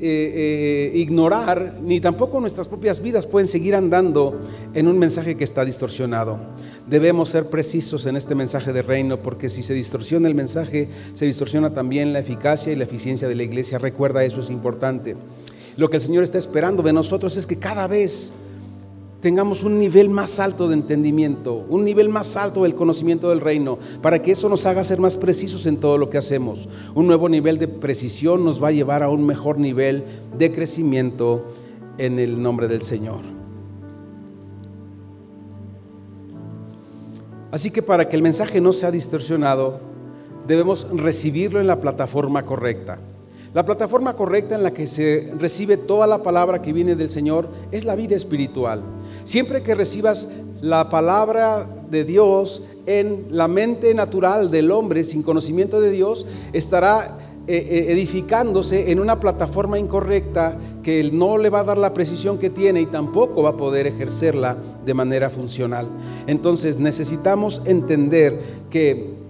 eh, 0.04 0.90
eh, 0.94 0.98
ignorar, 0.98 1.78
ni 1.80 2.00
tampoco 2.00 2.40
nuestras 2.40 2.66
propias 2.66 3.00
vidas 3.00 3.24
pueden 3.24 3.46
seguir 3.46 3.76
andando 3.76 4.40
en 4.74 4.88
un 4.88 4.98
mensaje 4.98 5.36
que 5.36 5.44
está 5.44 5.64
distorsionado. 5.64 6.40
Debemos 6.88 7.28
ser 7.28 7.48
precisos 7.48 8.06
en 8.06 8.16
este 8.16 8.34
mensaje 8.34 8.72
de 8.72 8.82
reino, 8.82 9.22
porque 9.22 9.48
si 9.48 9.62
se 9.62 9.74
distorsiona 9.74 10.26
el 10.26 10.34
mensaje, 10.34 10.88
se 11.14 11.24
distorsiona 11.24 11.72
también 11.72 12.12
la 12.12 12.18
eficacia 12.18 12.72
y 12.72 12.76
la 12.76 12.82
eficiencia 12.82 13.28
de 13.28 13.36
la 13.36 13.44
iglesia. 13.44 13.78
Recuerda, 13.78 14.24
eso 14.24 14.40
es 14.40 14.50
importante. 14.50 15.14
Lo 15.76 15.88
que 15.88 15.98
el 15.98 16.02
Señor 16.02 16.24
está 16.24 16.38
esperando 16.38 16.82
de 16.82 16.92
nosotros 16.92 17.36
es 17.36 17.46
que 17.46 17.58
cada 17.58 17.86
vez 17.86 18.34
tengamos 19.22 19.62
un 19.62 19.78
nivel 19.78 20.10
más 20.10 20.40
alto 20.40 20.68
de 20.68 20.74
entendimiento, 20.74 21.64
un 21.68 21.84
nivel 21.84 22.08
más 22.08 22.36
alto 22.36 22.64
del 22.64 22.74
conocimiento 22.74 23.30
del 23.30 23.40
reino, 23.40 23.78
para 24.02 24.20
que 24.20 24.32
eso 24.32 24.48
nos 24.48 24.66
haga 24.66 24.82
ser 24.82 24.98
más 24.98 25.16
precisos 25.16 25.64
en 25.66 25.78
todo 25.78 25.96
lo 25.96 26.10
que 26.10 26.18
hacemos. 26.18 26.68
Un 26.94 27.06
nuevo 27.06 27.28
nivel 27.28 27.58
de 27.58 27.68
precisión 27.68 28.44
nos 28.44 28.62
va 28.62 28.68
a 28.68 28.72
llevar 28.72 29.04
a 29.04 29.08
un 29.08 29.24
mejor 29.24 29.58
nivel 29.58 30.04
de 30.36 30.50
crecimiento 30.50 31.46
en 31.98 32.18
el 32.18 32.42
nombre 32.42 32.66
del 32.66 32.82
Señor. 32.82 33.20
Así 37.52 37.70
que 37.70 37.82
para 37.82 38.08
que 38.08 38.16
el 38.16 38.22
mensaje 38.22 38.60
no 38.60 38.72
sea 38.72 38.90
distorsionado, 38.90 39.80
debemos 40.48 40.88
recibirlo 40.90 41.60
en 41.60 41.68
la 41.68 41.80
plataforma 41.80 42.44
correcta. 42.44 42.98
La 43.54 43.66
plataforma 43.66 44.14
correcta 44.16 44.54
en 44.54 44.62
la 44.62 44.72
que 44.72 44.86
se 44.86 45.30
recibe 45.38 45.76
toda 45.76 46.06
la 46.06 46.22
palabra 46.22 46.62
que 46.62 46.72
viene 46.72 46.96
del 46.96 47.10
Señor 47.10 47.50
es 47.70 47.84
la 47.84 47.94
vida 47.94 48.16
espiritual. 48.16 48.82
Siempre 49.24 49.62
que 49.62 49.74
recibas 49.74 50.30
la 50.62 50.88
palabra 50.88 51.66
de 51.90 52.04
Dios 52.04 52.62
en 52.86 53.26
la 53.30 53.48
mente 53.48 53.92
natural 53.94 54.50
del 54.50 54.70
hombre 54.70 55.04
sin 55.04 55.22
conocimiento 55.22 55.80
de 55.80 55.90
Dios, 55.90 56.26
estará 56.54 57.18
eh, 57.46 57.56
eh, 57.56 57.92
edificándose 57.92 58.90
en 58.90 59.00
una 59.00 59.20
plataforma 59.20 59.78
incorrecta 59.78 60.56
que 60.82 61.10
no 61.12 61.36
le 61.36 61.50
va 61.50 61.60
a 61.60 61.64
dar 61.64 61.76
la 61.76 61.92
precisión 61.92 62.38
que 62.38 62.48
tiene 62.48 62.80
y 62.80 62.86
tampoco 62.86 63.42
va 63.42 63.50
a 63.50 63.56
poder 63.56 63.86
ejercerla 63.86 64.56
de 64.84 64.94
manera 64.94 65.28
funcional. 65.28 65.88
Entonces 66.26 66.78
necesitamos 66.78 67.60
entender 67.66 68.38
que 68.70 69.21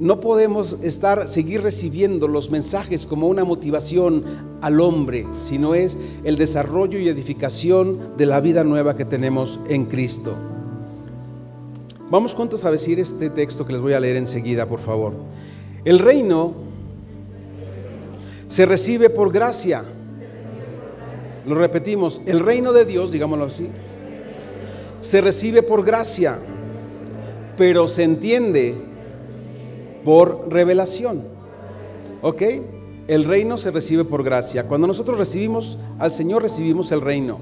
no 0.00 0.18
podemos 0.18 0.78
estar, 0.82 1.28
seguir 1.28 1.62
recibiendo 1.62 2.26
los 2.26 2.50
mensajes 2.50 3.04
como 3.04 3.28
una 3.28 3.44
motivación 3.44 4.24
al 4.62 4.80
hombre, 4.80 5.26
sino 5.38 5.74
es 5.74 5.98
el 6.24 6.38
desarrollo 6.38 6.98
y 6.98 7.08
edificación 7.08 8.16
de 8.16 8.24
la 8.24 8.40
vida 8.40 8.64
nueva 8.64 8.96
que 8.96 9.04
tenemos 9.04 9.60
en 9.68 9.84
Cristo. 9.84 10.34
Vamos 12.08 12.34
juntos 12.34 12.64
a 12.64 12.70
decir 12.70 12.98
este 12.98 13.28
texto 13.28 13.66
que 13.66 13.74
les 13.74 13.82
voy 13.82 13.92
a 13.92 14.00
leer 14.00 14.16
enseguida, 14.16 14.66
por 14.66 14.80
favor. 14.80 15.12
El 15.84 15.98
reino 15.98 16.54
se 18.48 18.64
recibe 18.64 19.10
por 19.10 19.30
gracia. 19.30 19.84
Lo 21.46 21.54
repetimos, 21.54 22.22
el 22.24 22.40
reino 22.40 22.72
de 22.72 22.86
Dios, 22.86 23.12
digámoslo 23.12 23.44
así, 23.44 23.68
se 25.02 25.20
recibe 25.20 25.62
por 25.62 25.84
gracia, 25.84 26.38
pero 27.58 27.86
se 27.86 28.02
entiende 28.02 28.89
por 30.04 30.52
revelación. 30.52 31.22
¿Ok? 32.22 32.42
El 33.08 33.24
reino 33.24 33.56
se 33.56 33.70
recibe 33.70 34.04
por 34.04 34.22
gracia. 34.22 34.66
Cuando 34.66 34.86
nosotros 34.86 35.18
recibimos 35.18 35.78
al 35.98 36.12
Señor, 36.12 36.42
recibimos 36.42 36.92
el 36.92 37.00
reino. 37.00 37.38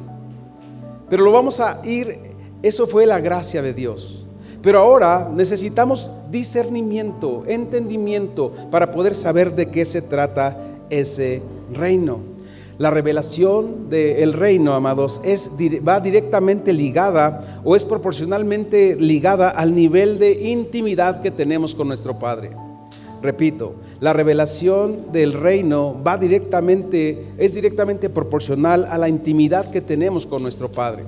Pero 1.09 1.25
lo 1.25 1.33
vamos 1.33 1.61
a 1.61 1.81
ir, 1.85 2.19
eso 2.63 2.87
fue 2.87 3.07
la 3.07 3.21
gracia 3.21 3.63
de 3.63 3.75
Dios. 3.75 4.27
Pero 4.63 4.81
ahora 4.81 5.31
necesitamos 5.33 6.11
discernimiento, 6.31 7.45
entendimiento 7.47 8.53
para 8.71 8.91
poder 8.91 9.15
saber 9.15 9.55
de 9.55 9.71
qué 9.71 9.85
se 9.85 10.03
trata 10.03 10.57
ese 10.91 11.43
reino. 11.73 12.21
La 12.79 12.93
revelación 12.93 13.91
del 13.91 14.33
reino, 14.33 14.73
amados, 14.73 15.21
es, 15.25 15.51
va 15.87 15.99
directamente 15.99 16.73
ligada 16.73 17.61
o 17.65 17.75
es 17.75 17.85
proporcionalmente 17.85 18.95
ligada 18.95 19.49
al 19.49 19.75
nivel 19.75 20.21
de 20.21 20.49
intimidad 20.49 21.21
que 21.21 21.33
tenemos 21.33 21.75
con 21.75 21.89
nuestro 21.89 22.21
Padre. 22.21 22.51
Repito, 23.21 23.75
la 23.99 24.13
revelación 24.13 25.11
del 25.11 25.33
reino 25.33 25.97
va 26.07 26.19
directamente, 26.19 27.33
es 27.37 27.55
directamente 27.55 28.11
proporcional 28.11 28.87
a 28.89 28.97
la 28.97 29.09
intimidad 29.09 29.73
que 29.73 29.81
tenemos 29.81 30.25
con 30.25 30.41
nuestro 30.41 30.71
Padre. 30.71 31.03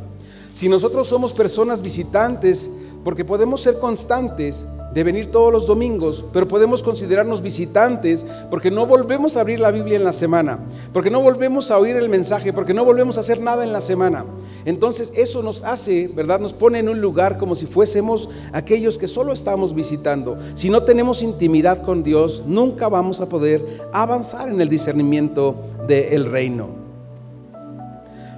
Si 0.52 0.68
nosotros 0.68 1.06
somos 1.06 1.32
personas 1.32 1.82
visitantes, 1.82 2.68
porque 3.04 3.24
podemos 3.24 3.60
ser 3.60 3.78
constantes 3.78 4.66
de 4.92 5.04
venir 5.04 5.30
todos 5.30 5.52
los 5.52 5.66
domingos, 5.66 6.24
pero 6.32 6.48
podemos 6.48 6.82
considerarnos 6.82 7.40
visitantes 7.40 8.26
porque 8.50 8.70
no 8.70 8.86
volvemos 8.86 9.36
a 9.36 9.42
abrir 9.42 9.60
la 9.60 9.70
Biblia 9.70 9.96
en 9.96 10.04
la 10.04 10.12
semana, 10.12 10.58
porque 10.92 11.10
no 11.10 11.20
volvemos 11.20 11.70
a 11.70 11.78
oír 11.78 11.96
el 11.96 12.08
mensaje, 12.08 12.52
porque 12.52 12.74
no 12.74 12.84
volvemos 12.84 13.16
a 13.16 13.20
hacer 13.20 13.40
nada 13.40 13.62
en 13.62 13.72
la 13.72 13.80
semana. 13.80 14.24
Entonces 14.64 15.12
eso 15.14 15.42
nos 15.42 15.62
hace, 15.62 16.08
¿verdad? 16.08 16.40
Nos 16.40 16.52
pone 16.52 16.80
en 16.80 16.88
un 16.88 17.00
lugar 17.00 17.38
como 17.38 17.54
si 17.54 17.66
fuésemos 17.66 18.28
aquellos 18.52 18.98
que 18.98 19.06
solo 19.06 19.32
estamos 19.32 19.74
visitando. 19.74 20.36
Si 20.54 20.70
no 20.70 20.82
tenemos 20.82 21.22
intimidad 21.22 21.82
con 21.82 22.02
Dios, 22.02 22.44
nunca 22.46 22.88
vamos 22.88 23.20
a 23.20 23.28
poder 23.28 23.64
avanzar 23.92 24.48
en 24.48 24.60
el 24.60 24.68
discernimiento 24.68 25.56
del 25.86 26.24
reino. 26.26 26.68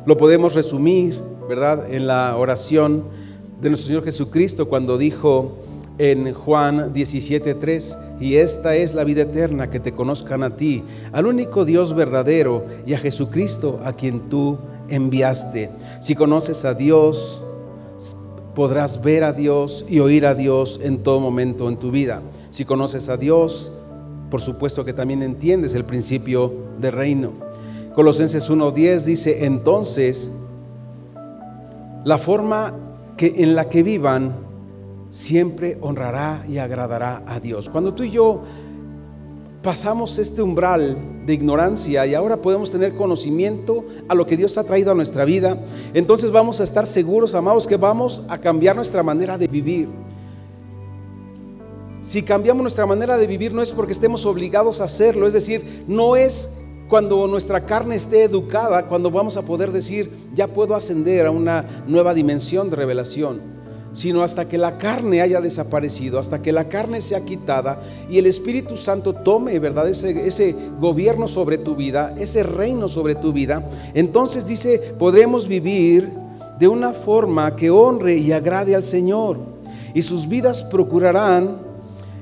Lo 0.04 0.16
podemos 0.16 0.54
resumir, 0.54 1.19
¿verdad? 1.49 1.92
En 1.92 2.07
la 2.07 2.37
oración 2.37 3.04
de 3.62 3.69
nuestro 3.69 3.87
Señor 3.87 4.04
Jesucristo 4.04 4.69
cuando 4.69 4.99
dijo 4.99 5.52
en 5.97 6.35
Juan 6.35 6.92
17:3, 6.92 7.97
y 8.21 8.35
esta 8.35 8.75
es 8.75 8.92
la 8.92 9.04
vida 9.04 9.23
eterna, 9.23 9.71
que 9.71 9.78
te 9.78 9.92
conozcan 9.92 10.42
a 10.42 10.57
ti, 10.57 10.83
al 11.12 11.26
único 11.26 11.64
Dios 11.64 11.95
verdadero 11.95 12.64
y 12.85 12.95
a 12.95 12.99
Jesucristo 12.99 13.78
a 13.85 13.92
quien 13.92 14.28
tú 14.28 14.59
enviaste. 14.88 15.71
Si 16.00 16.16
conoces 16.16 16.64
a 16.64 16.75
Dios, 16.75 17.45
podrás 18.57 19.00
ver 19.00 19.23
a 19.23 19.33
Dios 19.33 19.87
y 19.88 20.00
oír 20.00 20.26
a 20.26 20.35
Dios 20.35 20.81
en 20.83 21.04
todo 21.04 21.21
momento 21.21 21.69
en 21.69 21.76
tu 21.76 21.92
vida. 21.92 22.21
Si 22.50 22.64
conoces 22.64 23.09
a 23.09 23.16
Dios, 23.16 23.71
por 24.28 24.40
supuesto 24.40 24.85
que 24.85 24.92
también 24.92 25.23
entiendes 25.23 25.76
el 25.76 25.85
principio 25.85 26.52
de 26.81 26.90
reino. 26.90 27.33
Colosenses 27.95 28.50
1:10 28.50 29.04
dice, 29.04 29.45
entonces, 29.45 30.33
la 32.04 32.19
forma 32.19 32.75
en 33.19 33.54
la 33.54 33.69
que 33.69 33.83
vivan 33.83 34.35
siempre 35.11 35.78
honrará 35.81 36.45
y 36.49 36.59
agradará 36.59 37.23
a 37.26 37.38
Dios. 37.38 37.69
Cuando 37.69 37.95
tú 37.95 38.02
y 38.02 38.11
yo 38.11 38.42
pasamos 39.62 40.19
este 40.19 40.42
umbral 40.42 41.25
de 41.25 41.35
ignorancia 41.35 42.04
y 42.07 42.14
ahora 42.14 42.42
podemos 42.42 42.71
tener 42.71 42.95
conocimiento 42.95 43.85
a 44.09 44.14
lo 44.14 44.26
que 44.26 44.37
Dios 44.37 44.59
ha 44.59 44.64
traído 44.64 44.90
a 44.90 44.95
nuestra 44.95 45.25
vida, 45.25 45.62
entonces 45.95 46.33
vamos 46.33 46.61
a 46.61 46.64
estar 46.64 46.87
seguros, 46.87 47.35
amados, 47.35 47.66
que 47.66 47.76
vamos 47.76 48.25
a 48.28 48.38
cambiar 48.38 48.75
nuestra 48.75 49.02
manera 49.02 49.38
de 49.38 49.47
vivir. 49.47 49.88
Si 52.00 52.23
cambiamos 52.23 52.62
nuestra 52.62 52.87
manera 52.87 53.16
de 53.16 53.28
vivir 53.28 53.54
no 53.54 53.62
es 53.62 53.71
porque 53.71 53.92
estemos 53.92 54.26
obligados 54.26 54.81
a 54.81 54.85
hacerlo, 54.85 55.28
es 55.28 55.33
decir, 55.33 55.85
no 55.87 56.16
es 56.16 56.50
cuando 56.92 57.26
nuestra 57.26 57.64
carne 57.64 57.94
esté 57.94 58.25
educada, 58.25 58.87
cuando 58.87 59.11
vamos 59.11 59.38
a 59.38 59.42
poder 59.46 59.72
decir, 59.72 60.11
ya 60.34 60.46
puedo 60.46 60.75
ascender 60.75 61.25
a 61.25 61.30
una 61.30 61.64
nueva 61.87 62.12
dimensión 62.12 62.68
de 62.68 62.76
revelación, 62.76 63.40
sino 63.94 64.22
hasta 64.22 64.46
que 64.46 64.58
la 64.58 64.76
carne 64.76 65.22
haya 65.22 65.40
desaparecido, 65.40 66.18
hasta 66.18 66.42
que 66.42 66.52
la 66.52 66.68
carne 66.68 67.00
sea 67.00 67.25
quitada 67.25 67.80
y 68.11 68.18
el 68.18 68.26
Espíritu 68.26 68.76
Santo 68.76 69.14
tome, 69.14 69.58
¿verdad? 69.58 69.88
Ese, 69.88 70.26
ese 70.26 70.54
gobierno 70.78 71.28
sobre 71.28 71.56
tu 71.56 71.76
vida, 71.76 72.14
ese 72.18 72.42
reino 72.42 72.88
sobre 72.88 73.14
tu 73.14 73.32
vida, 73.32 73.66
entonces 73.94 74.44
dice, 74.44 74.94
podremos 74.99 75.49
vivir 75.49 76.12
de 76.58 76.68
una 76.68 76.92
forma 76.92 77.56
que 77.56 77.70
honre 77.70 78.16
y 78.16 78.32
agrade 78.32 78.76
al 78.76 78.82
Señor 78.82 79.38
y 79.94 80.02
sus 80.02 80.28
vidas 80.28 80.62
procurarán 80.62 81.71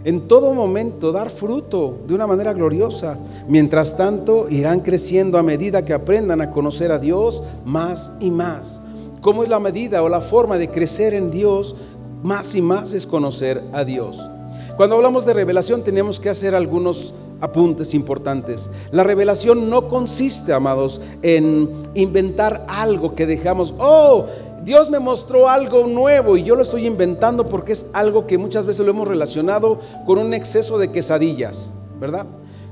en 0.05 0.29
todo 0.29 0.55
momento 0.55 1.13
dar 1.13 1.31
fruto 1.31 1.99
de 2.07 2.15
una 2.15 2.27
manera 2.27 2.53
gloriosa. 2.53 3.19
Mientras 3.49 3.97
tanto, 3.97 4.47
irán 4.49 4.81
creciendo 4.81 5.39
a 5.39 5.43
medida 5.43 5.85
que 5.85 5.93
aprendan 5.93 6.41
a 6.41 6.51
conocer 6.51 6.93
a 6.93 6.99
Dios 6.99 7.43
más 7.65 8.11
y 8.21 8.31
más. 8.31 8.81
¿Cómo 9.21 9.43
es 9.43 9.49
la 9.49 9.61
medida 9.61 10.03
o 10.03 10.09
la 10.09 10.21
forma 10.21 10.57
de 10.57 10.71
crecer 10.71 11.13
en 11.13 11.31
Dios? 11.31 11.77
Más 12.23 12.55
y 12.55 12.63
más 12.63 12.93
es 12.93 13.07
conocer 13.07 13.63
a 13.73 13.85
Dios. 13.85 14.31
Cuando 14.77 14.97
hablamos 14.97 15.27
de 15.27 15.35
revelación 15.35 15.83
tenemos 15.83 16.19
que 16.19 16.31
hacer 16.31 16.55
algunos 16.55 17.15
apuntes 17.41 17.95
importantes. 17.95 18.71
La 18.93 19.03
revelación 19.03 19.69
no 19.69 19.89
consiste, 19.89 20.53
amados, 20.53 21.01
en 21.23 21.71
inventar 21.95 22.65
algo 22.69 23.15
que 23.15 23.27
dejamos, 23.27 23.75
oh, 23.79 24.27
Dios 24.65 24.91
me 24.91 24.99
mostró 24.99 25.49
algo 25.49 25.87
nuevo 25.87 26.37
y 26.37 26.43
yo 26.43 26.55
lo 26.55 26.63
estoy 26.63 26.87
inventando 26.87 27.49
porque 27.49 27.73
es 27.73 27.87
algo 27.95 28.27
que 28.27 28.37
muchas 28.37 28.67
veces 28.67 28.85
lo 28.85 28.93
hemos 28.93 29.09
relacionado 29.09 29.79
con 30.05 30.19
un 30.19 30.35
exceso 30.35 30.79
de 30.79 30.89
quesadillas, 30.93 31.73
¿verdad? 31.99 32.27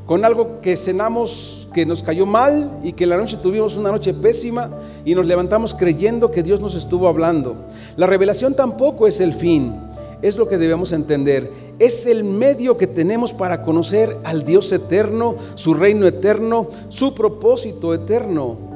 Con 0.05 0.25
algo 0.25 0.61
que 0.61 0.77
cenamos 0.77 1.69
que 1.73 1.87
nos 1.87 2.03
cayó 2.03 2.27
mal 2.27 2.79
y 2.83 2.93
que 2.93 3.07
la 3.07 3.17
noche 3.17 3.39
tuvimos 3.39 3.77
una 3.77 3.91
noche 3.91 4.13
pésima 4.13 4.71
y 5.05 5.15
nos 5.15 5.27
levantamos 5.27 5.75
creyendo 5.75 6.31
que 6.31 6.43
Dios 6.43 6.61
nos 6.61 6.75
estuvo 6.75 7.09
hablando. 7.09 7.57
La 7.97 8.07
revelación 8.07 8.55
tampoco 8.55 9.07
es 9.07 9.21
el 9.21 9.33
fin, 9.33 9.75
es 10.21 10.37
lo 10.37 10.47
que 10.47 10.59
debemos 10.59 10.93
entender. 10.93 11.51
Es 11.79 12.07
el 12.07 12.23
medio 12.23 12.77
que 12.77 12.87
tenemos 12.87 13.33
para 13.33 13.63
conocer 13.63 14.19
al 14.25 14.45
Dios 14.45 14.73
eterno, 14.73 15.37
su 15.55 15.73
reino 15.73 16.07
eterno, 16.07 16.69
su 16.89 17.15
propósito 17.15 17.95
eterno. 17.95 18.68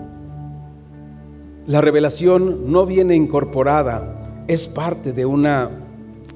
La 1.66 1.80
revelación 1.80 2.72
no 2.72 2.86
viene 2.86 3.14
incorporada, 3.14 4.44
es 4.48 4.66
parte 4.66 5.12
de 5.12 5.24
una 5.24 5.70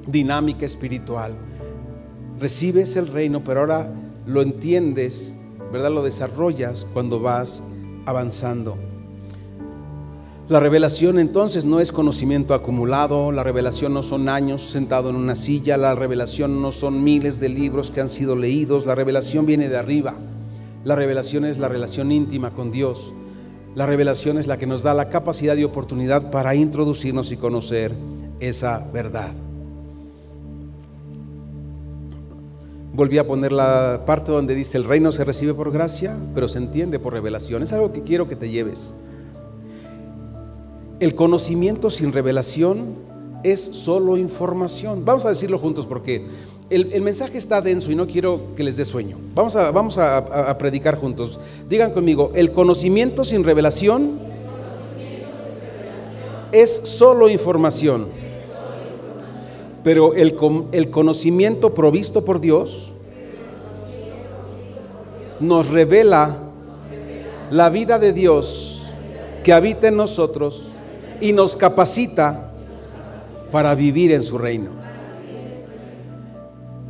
dinámica 0.07 0.65
espiritual. 0.65 1.35
Recibes 2.39 2.95
el 2.95 3.09
reino, 3.09 3.43
pero 3.43 3.61
ahora 3.61 3.93
lo 4.25 4.41
entiendes, 4.41 5.35
¿verdad? 5.73 5.91
Lo 5.91 6.05
desarrollas 6.05 6.87
cuando 6.93 7.19
vas 7.19 7.65
avanzando. 8.05 8.77
La 10.49 10.61
revelación 10.61 11.19
entonces 11.19 11.65
no 11.65 11.81
es 11.81 11.91
conocimiento 11.91 12.55
acumulado, 12.55 13.33
la 13.33 13.43
revelación 13.43 13.93
no 13.95 14.05
son 14.05 14.29
años 14.29 14.63
sentado 14.63 15.11
en 15.11 15.17
una 15.17 15.35
silla, 15.35 15.77
la 15.77 15.97
revelación 15.97 16.63
no 16.63 16.71
son 16.71 17.03
miles 17.03 17.41
de 17.41 17.49
libros 17.49 17.91
que 17.91 18.01
han 18.01 18.09
sido 18.09 18.37
leídos, 18.37 18.87
la 18.87 18.95
revelación 18.95 19.45
viene 19.45 19.69
de 19.69 19.77
arriba. 19.77 20.15
La 20.85 20.95
revelación 20.95 21.45
es 21.45 21.59
la 21.59 21.69
relación 21.69 22.13
íntima 22.13 22.55
con 22.55 22.71
Dios. 22.71 23.13
La 23.77 23.85
revelación 23.85 24.39
es 24.39 24.47
la 24.47 24.57
que 24.57 24.67
nos 24.67 24.83
da 24.83 24.95
la 24.95 25.11
capacidad 25.11 25.55
y 25.55 25.63
oportunidad 25.63 26.31
para 26.31 26.55
introducirnos 26.55 27.31
y 27.31 27.37
conocer 27.37 27.93
esa 28.41 28.79
verdad. 28.91 29.35
Volví 32.95 33.19
a 33.19 33.27
poner 33.27 33.53
la 33.53 34.05
parte 34.07 34.33
donde 34.33 34.55
dice 34.55 34.79
el 34.79 34.85
reino 34.85 35.13
se 35.13 35.25
recibe 35.25 35.53
por 35.53 35.71
gracia, 35.73 36.17
pero 36.35 36.49
se 36.49 36.57
entiende 36.57 36.99
por 36.99 37.13
revelación. 37.13 37.63
Es 37.63 37.75
algo 37.75 37.93
que 37.93 38.03
quiero 38.03 38.27
que 38.27 38.35
te 38.35 38.49
lleves. 38.49 38.95
El 40.99 41.15
conocimiento 41.15 41.91
sin 41.91 42.15
revelación 42.15 42.95
es 43.45 43.61
solo 43.61 44.17
información. 44.17 45.05
Vamos 45.05 45.27
a 45.27 45.29
decirlo 45.29 45.59
juntos 45.59 45.85
porque 45.85 46.25
el, 46.71 47.01
mensaje 47.03 47.39
está 47.39 47.61
denso 47.61 47.93
y 47.93 47.95
no 47.95 48.07
quiero 48.07 48.55
que 48.57 48.65
les 48.65 48.77
dé 48.77 48.85
sueño. 48.85 49.19
Vamos, 49.35 49.57
a, 49.99 50.59
predicar 50.59 50.97
juntos. 50.97 51.39
Digan 51.69 51.93
conmigo, 51.93 52.33
el 52.35 52.53
conocimiento 52.53 53.25
sin 53.25 53.45
revelación, 53.45 54.19
es 56.53 56.81
solo 56.85 57.29
información. 57.29 58.07
Pero 59.85 60.15
el 60.15 60.91
conocimiento 60.91 61.73
provisto 61.75 62.25
por 62.25 62.41
Dios 62.41 62.93
nos 65.39 65.69
revela 65.69 66.39
la 67.51 67.71
vida 67.71 67.99
de 67.99 68.13
Dios 68.13 68.89
que 69.45 69.53
habita 69.53 69.89
en 69.89 69.97
nosotros 69.97 70.73
y 71.21 71.33
nos 71.33 71.57
capacita 71.57 72.51
para 73.53 73.75
vivir 73.77 74.11
en 74.11 74.23
su 74.23 74.39
reino. 74.39 74.86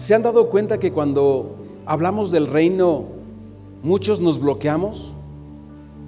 ¿Se 0.07 0.15
han 0.15 0.23
dado 0.23 0.51
cuenta 0.51 0.79
que 0.79 0.93
cuando 0.93 1.57
hablamos 1.85 2.31
del 2.31 2.47
reino 2.47 3.07
muchos 3.83 4.21
nos 4.21 4.39
bloqueamos? 4.39 5.15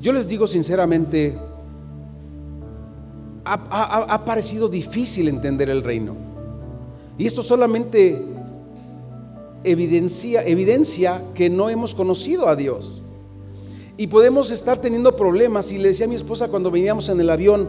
Yo 0.00 0.12
les 0.12 0.28
digo 0.28 0.46
sinceramente, 0.46 1.36
ha, 3.44 4.24
parecido 4.24 4.68
difícil 4.68 5.26
entender 5.26 5.68
el 5.68 5.82
reino. 5.82 6.14
Y 7.18 7.26
esto 7.26 7.42
solamente 7.42 8.22
evidencia, 9.64 10.46
evidencia 10.46 11.20
que 11.34 11.50
no 11.50 11.68
hemos 11.68 11.92
conocido 11.96 12.46
a 12.46 12.54
Dios. 12.54 13.02
Y 13.96 14.06
podemos 14.06 14.52
estar 14.52 14.80
teniendo 14.80 15.16
problemas. 15.16 15.72
Y 15.72 15.78
le 15.78 15.88
decía 15.88 16.06
a 16.06 16.08
mi 16.08 16.14
esposa 16.14 16.46
cuando 16.46 16.70
veníamos 16.70 17.08
en 17.08 17.18
el 17.18 17.30
avión, 17.30 17.68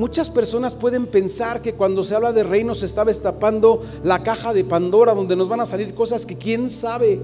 muchas 0.00 0.30
personas 0.30 0.74
pueden 0.74 1.06
pensar 1.06 1.60
que 1.60 1.74
cuando 1.74 2.02
se 2.02 2.14
habla 2.14 2.32
de 2.32 2.42
reino 2.42 2.74
se 2.74 2.86
está 2.86 3.04
destapando 3.04 3.82
la 4.02 4.22
caja 4.22 4.54
de 4.54 4.64
Pandora 4.64 5.12
donde 5.12 5.36
nos 5.36 5.46
van 5.46 5.60
a 5.60 5.66
salir 5.66 5.94
cosas 5.94 6.24
que 6.24 6.38
quién 6.38 6.70
sabe 6.70 7.20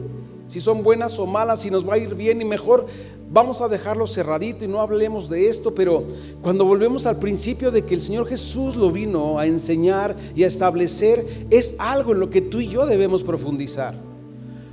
si 0.46 0.60
son 0.60 0.82
buenas 0.82 1.18
o 1.18 1.24
malas, 1.24 1.60
si 1.60 1.70
nos 1.70 1.88
va 1.88 1.94
a 1.94 1.98
ir 1.98 2.14
bien 2.14 2.42
y 2.42 2.44
mejor 2.44 2.84
vamos 3.32 3.62
a 3.62 3.68
dejarlo 3.68 4.06
cerradito 4.06 4.62
y 4.66 4.68
no 4.68 4.82
hablemos 4.82 5.30
de 5.30 5.48
esto, 5.48 5.74
pero 5.74 6.04
cuando 6.42 6.66
volvemos 6.66 7.06
al 7.06 7.18
principio 7.18 7.70
de 7.70 7.82
que 7.86 7.94
el 7.94 8.02
Señor 8.02 8.28
Jesús 8.28 8.76
lo 8.76 8.92
vino 8.92 9.38
a 9.38 9.46
enseñar 9.46 10.14
y 10.34 10.44
a 10.44 10.46
establecer, 10.46 11.46
es 11.48 11.76
algo 11.78 12.12
en 12.12 12.20
lo 12.20 12.28
que 12.28 12.42
tú 12.42 12.60
y 12.60 12.68
yo 12.68 12.84
debemos 12.84 13.22
profundizar. 13.22 13.94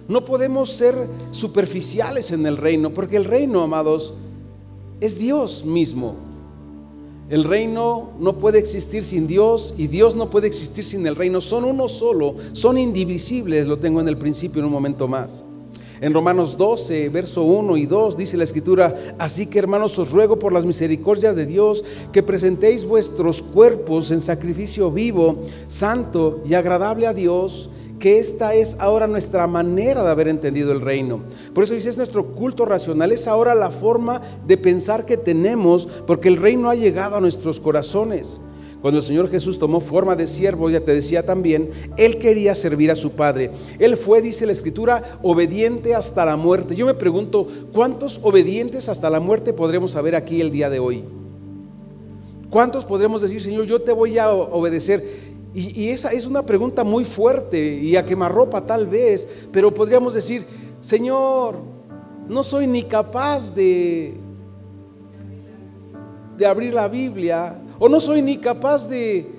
No 0.09 0.25
podemos 0.25 0.69
ser 0.69 1.07
superficiales 1.31 2.33
en 2.33 2.45
el 2.45 2.57
reino, 2.57 2.93
porque 2.93 3.15
el 3.15 3.23
reino, 3.23 3.61
amados, 3.61 4.13
es 4.99 5.17
Dios 5.17 5.63
mismo. 5.63 6.32
El 7.29 7.45
reino 7.45 8.11
no 8.19 8.37
puede 8.37 8.59
existir 8.59 9.03
sin 9.03 9.27
Dios 9.27 9.73
y 9.77 9.87
Dios 9.87 10.15
no 10.15 10.29
puede 10.29 10.47
existir 10.47 10.83
sin 10.83 11.07
el 11.07 11.15
reino. 11.15 11.39
Son 11.39 11.63
uno 11.63 11.87
solo, 11.87 12.35
son 12.51 12.77
indivisibles, 12.77 13.65
lo 13.65 13.79
tengo 13.79 14.01
en 14.01 14.07
el 14.07 14.17
principio 14.17 14.59
en 14.59 14.65
un 14.65 14.71
momento 14.71 15.07
más. 15.07 15.45
En 16.01 16.13
Romanos 16.13 16.57
12, 16.57 17.07
verso 17.07 17.43
1 17.43 17.77
y 17.77 17.85
2 17.85 18.17
dice 18.17 18.35
la 18.35 18.43
escritura, 18.43 19.15
así 19.17 19.47
que 19.47 19.57
hermanos 19.57 19.97
os 19.97 20.11
ruego 20.11 20.37
por 20.37 20.51
las 20.51 20.65
misericordias 20.65 21.33
de 21.33 21.45
Dios 21.45 21.85
que 22.11 22.21
presentéis 22.21 22.83
vuestros 22.83 23.41
cuerpos 23.41 24.11
en 24.11 24.19
sacrificio 24.19 24.91
vivo, 24.91 25.39
santo 25.67 26.41
y 26.45 26.55
agradable 26.55 27.07
a 27.07 27.13
Dios, 27.13 27.69
que 28.03 28.19
esta 28.19 28.53
es 28.53 28.75
ahora 28.79 29.07
nuestra 29.07 29.47
manera 29.47 30.03
de 30.03 30.11
haber 30.11 30.27
entendido 30.27 30.73
el 30.73 30.81
reino. 30.81 31.21
Por 31.55 31.63
eso 31.63 31.73
dice, 31.73 31.87
es 31.87 31.95
nuestro 31.95 32.35
culto 32.35 32.65
racional, 32.65 33.13
es 33.13 33.29
ahora 33.29 33.55
la 33.55 33.71
forma 33.71 34.21
de 34.45 34.57
pensar 34.57 35.05
que 35.05 35.15
tenemos, 35.15 35.87
porque 36.05 36.27
el 36.27 36.35
reino 36.35 36.69
ha 36.69 36.75
llegado 36.75 37.15
a 37.15 37.21
nuestros 37.21 37.61
corazones. 37.61 38.41
Cuando 38.81 38.99
el 38.99 39.05
Señor 39.05 39.29
Jesús 39.29 39.57
tomó 39.57 39.79
forma 39.79 40.17
de 40.17 40.27
siervo, 40.27 40.69
ya 40.69 40.81
te 40.81 40.93
decía 40.93 41.25
también, 41.25 41.69
Él 41.95 42.19
quería 42.19 42.55
servir 42.55 42.91
a 42.91 42.95
su 42.95 43.11
Padre. 43.11 43.51
Él 43.79 43.95
fue, 43.95 44.21
dice 44.21 44.45
la 44.45 44.51
Escritura, 44.51 45.19
obediente 45.23 45.95
hasta 45.95 46.25
la 46.25 46.35
muerte. 46.35 46.75
Yo 46.75 46.85
me 46.85 46.95
pregunto, 46.95 47.47
¿cuántos 47.71 48.19
obedientes 48.21 48.89
hasta 48.89 49.09
la 49.09 49.21
muerte 49.21 49.53
podremos 49.53 49.95
haber 49.95 50.15
aquí 50.15 50.41
el 50.41 50.51
día 50.51 50.69
de 50.69 50.79
hoy? 50.79 51.05
¿Cuántos 52.49 52.83
podremos 52.83 53.21
decir, 53.21 53.41
Señor, 53.41 53.65
yo 53.65 53.81
te 53.81 53.93
voy 53.93 54.17
a 54.17 54.29
obedecer? 54.29 55.32
Y, 55.55 55.89
esa 55.89 56.09
es 56.09 56.25
una 56.25 56.43
pregunta 56.43 56.83
muy 56.83 57.05
fuerte 57.05 57.75
y 57.75 57.95
a 57.95 58.05
quemarropa 58.05 58.65
tal 58.65 58.87
vez, 58.87 59.47
pero 59.51 59.71
podríamos 59.71 60.15
decir, 60.15 60.45
Señor, 60.81 61.57
no 62.27 62.41
soy 62.41 62.65
ni 62.65 62.83
capaz 62.83 63.53
de, 63.53 64.15
de 66.37 66.45
abrir 66.45 66.73
la 66.73 66.87
Biblia, 66.87 67.61
o 67.77 67.87
no 67.87 68.01
soy 68.01 68.23
ni 68.23 68.37
capaz 68.37 68.87
de, 68.87 69.29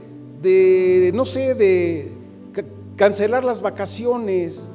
de 0.41 1.11
no 1.15 1.27
sé, 1.27 1.55
de 1.55 2.13
cancelar 2.95 3.43
las 3.43 3.61
vacaciones, 3.61 4.71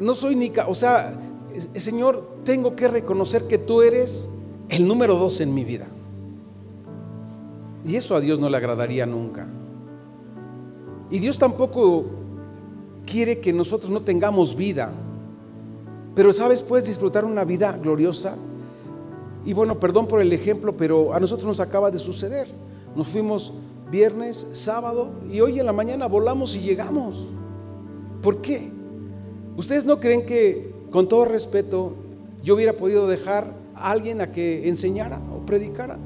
no 0.00 0.14
soy 0.14 0.36
ni, 0.36 0.52
o 0.66 0.74
sea, 0.74 1.18
Señor, 1.76 2.40
tengo 2.44 2.76
que 2.76 2.88
reconocer 2.88 3.44
que 3.44 3.56
tú 3.56 3.80
eres 3.80 4.28
el 4.68 4.86
número 4.86 5.16
dos 5.16 5.40
en 5.40 5.54
mi 5.54 5.64
vida. 5.64 5.86
Y 7.86 7.96
eso 7.96 8.14
a 8.14 8.20
Dios 8.20 8.40
no 8.40 8.50
le 8.50 8.56
agradaría 8.56 9.06
nunca. 9.06 9.46
Y 11.14 11.20
Dios 11.20 11.38
tampoco 11.38 12.06
quiere 13.06 13.38
que 13.38 13.52
nosotros 13.52 13.88
no 13.88 14.00
tengamos 14.00 14.56
vida. 14.56 14.92
Pero 16.12 16.32
sabes, 16.32 16.60
puedes 16.60 16.88
disfrutar 16.88 17.24
una 17.24 17.44
vida 17.44 17.70
gloriosa. 17.70 18.36
Y 19.44 19.52
bueno, 19.52 19.78
perdón 19.78 20.08
por 20.08 20.20
el 20.20 20.32
ejemplo, 20.32 20.76
pero 20.76 21.14
a 21.14 21.20
nosotros 21.20 21.46
nos 21.46 21.60
acaba 21.60 21.92
de 21.92 22.00
suceder. 22.00 22.48
Nos 22.96 23.06
fuimos 23.06 23.52
viernes, 23.92 24.48
sábado 24.54 25.12
y 25.30 25.40
hoy 25.40 25.60
en 25.60 25.66
la 25.66 25.72
mañana 25.72 26.08
volamos 26.08 26.56
y 26.56 26.62
llegamos. 26.62 27.30
¿Por 28.20 28.42
qué? 28.42 28.72
¿Ustedes 29.56 29.86
no 29.86 30.00
creen 30.00 30.26
que, 30.26 30.74
con 30.90 31.06
todo 31.06 31.26
respeto, 31.26 31.94
yo 32.42 32.56
hubiera 32.56 32.72
podido 32.72 33.06
dejar 33.06 33.54
a 33.76 33.92
alguien 33.92 34.20
a 34.20 34.32
que 34.32 34.68
enseñara 34.68 35.20
o 35.32 35.46
predicara? 35.46 35.96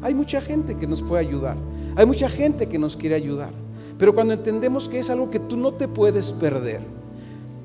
Hay 0.00 0.14
mucha 0.14 0.40
gente 0.40 0.76
que 0.76 0.86
nos 0.86 1.02
puede 1.02 1.26
ayudar. 1.26 1.56
Hay 1.96 2.06
mucha 2.06 2.28
gente 2.28 2.68
que 2.68 2.78
nos 2.78 2.96
quiere 2.96 3.16
ayudar. 3.16 3.63
Pero 3.98 4.14
cuando 4.14 4.34
entendemos 4.34 4.88
que 4.88 4.98
es 4.98 5.10
algo 5.10 5.30
que 5.30 5.38
tú 5.38 5.56
no 5.56 5.74
te 5.74 5.88
puedes 5.88 6.32
perder, 6.32 6.80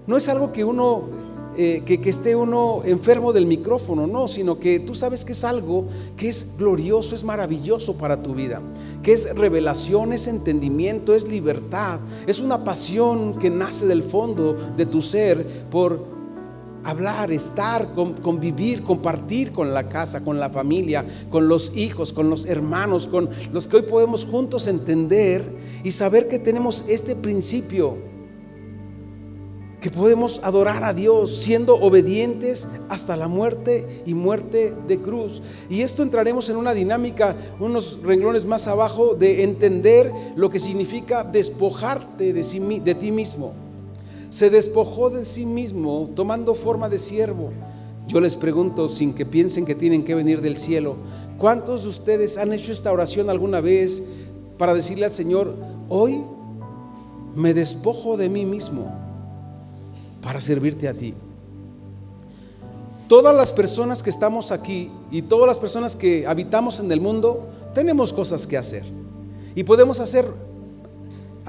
no 0.05 0.17
es 0.17 0.29
algo 0.29 0.51
que 0.51 0.63
uno, 0.63 1.03
eh, 1.57 1.83
que, 1.85 1.99
que 1.99 2.09
esté 2.09 2.35
uno 2.35 2.81
enfermo 2.83 3.33
del 3.33 3.45
micrófono, 3.45 4.07
no, 4.07 4.27
sino 4.27 4.59
que 4.59 4.79
tú 4.79 4.93
sabes 4.93 5.25
que 5.25 5.31
es 5.31 5.43
algo 5.43 5.85
que 6.17 6.29
es 6.29 6.55
glorioso, 6.57 7.15
es 7.15 7.23
maravilloso 7.23 7.95
para 7.95 8.21
tu 8.21 8.35
vida, 8.35 8.61
que 9.01 9.13
es 9.13 9.35
revelación, 9.35 10.13
es 10.13 10.27
entendimiento, 10.27 11.15
es 11.15 11.27
libertad, 11.27 11.99
es 12.27 12.39
una 12.39 12.63
pasión 12.63 13.39
que 13.39 13.49
nace 13.49 13.87
del 13.87 14.03
fondo 14.03 14.55
de 14.75 14.85
tu 14.85 15.01
ser 15.01 15.65
por 15.69 16.18
hablar, 16.83 17.31
estar, 17.31 17.93
convivir, 17.93 18.83
compartir 18.83 19.51
con 19.51 19.73
la 19.73 19.89
casa, 19.89 20.21
con 20.21 20.39
la 20.39 20.49
familia, 20.49 21.05
con 21.29 21.47
los 21.47 21.75
hijos, 21.75 22.13
con 22.13 22.29
los 22.29 22.45
hermanos, 22.45 23.07
con 23.07 23.29
los 23.51 23.67
que 23.67 23.77
hoy 23.77 23.81
podemos 23.83 24.25
juntos 24.25 24.67
entender 24.67 25.43
y 25.83 25.91
saber 25.91 26.27
que 26.27 26.39
tenemos 26.39 26.85
este 26.87 27.15
principio, 27.15 27.97
que 29.81 29.89
podemos 29.89 30.41
adorar 30.43 30.83
a 30.83 30.93
Dios 30.93 31.33
siendo 31.37 31.75
obedientes 31.75 32.67
hasta 32.89 33.15
la 33.15 33.29
muerte 33.29 34.03
y 34.05 34.13
muerte 34.13 34.73
de 34.87 34.99
cruz. 34.99 35.41
Y 35.69 35.81
esto 35.81 36.03
entraremos 36.03 36.49
en 36.49 36.57
una 36.57 36.73
dinámica, 36.73 37.35
unos 37.59 37.99
renglones 38.03 38.45
más 38.45 38.67
abajo, 38.67 39.15
de 39.15 39.43
entender 39.43 40.11
lo 40.35 40.49
que 40.49 40.59
significa 40.59 41.23
despojarte 41.23 42.33
de, 42.33 42.81
de 42.83 42.95
ti 42.95 43.11
mismo 43.11 43.68
se 44.29 44.49
despojó 44.49 45.09
de 45.09 45.25
sí 45.25 45.45
mismo 45.45 46.09
tomando 46.15 46.55
forma 46.55 46.89
de 46.89 46.99
siervo. 46.99 47.51
Yo 48.07 48.19
les 48.19 48.35
pregunto, 48.35 48.87
sin 48.87 49.13
que 49.13 49.25
piensen 49.25 49.65
que 49.65 49.75
tienen 49.75 50.03
que 50.03 50.15
venir 50.15 50.41
del 50.41 50.57
cielo, 50.57 50.95
¿cuántos 51.37 51.83
de 51.83 51.89
ustedes 51.89 52.37
han 52.37 52.53
hecho 52.53 52.71
esta 52.71 52.91
oración 52.91 53.29
alguna 53.29 53.61
vez 53.61 54.03
para 54.57 54.73
decirle 54.73 55.05
al 55.05 55.11
Señor, 55.11 55.55
hoy 55.89 56.23
me 57.35 57.53
despojo 57.53 58.17
de 58.17 58.29
mí 58.29 58.45
mismo 58.45 58.91
para 60.21 60.41
servirte 60.41 60.87
a 60.87 60.93
ti? 60.93 61.13
Todas 63.07 63.35
las 63.35 63.51
personas 63.51 64.03
que 64.03 64.11
estamos 64.11 64.51
aquí 64.51 64.91
y 65.09 65.23
todas 65.23 65.47
las 65.47 65.57
personas 65.57 65.95
que 65.95 66.27
habitamos 66.27 66.79
en 66.79 66.91
el 66.91 67.01
mundo, 67.01 67.47
tenemos 67.73 68.13
cosas 68.13 68.45
que 68.45 68.57
hacer. 68.57 68.83
Y 69.55 69.63
podemos 69.63 69.99
hacer 69.99 70.31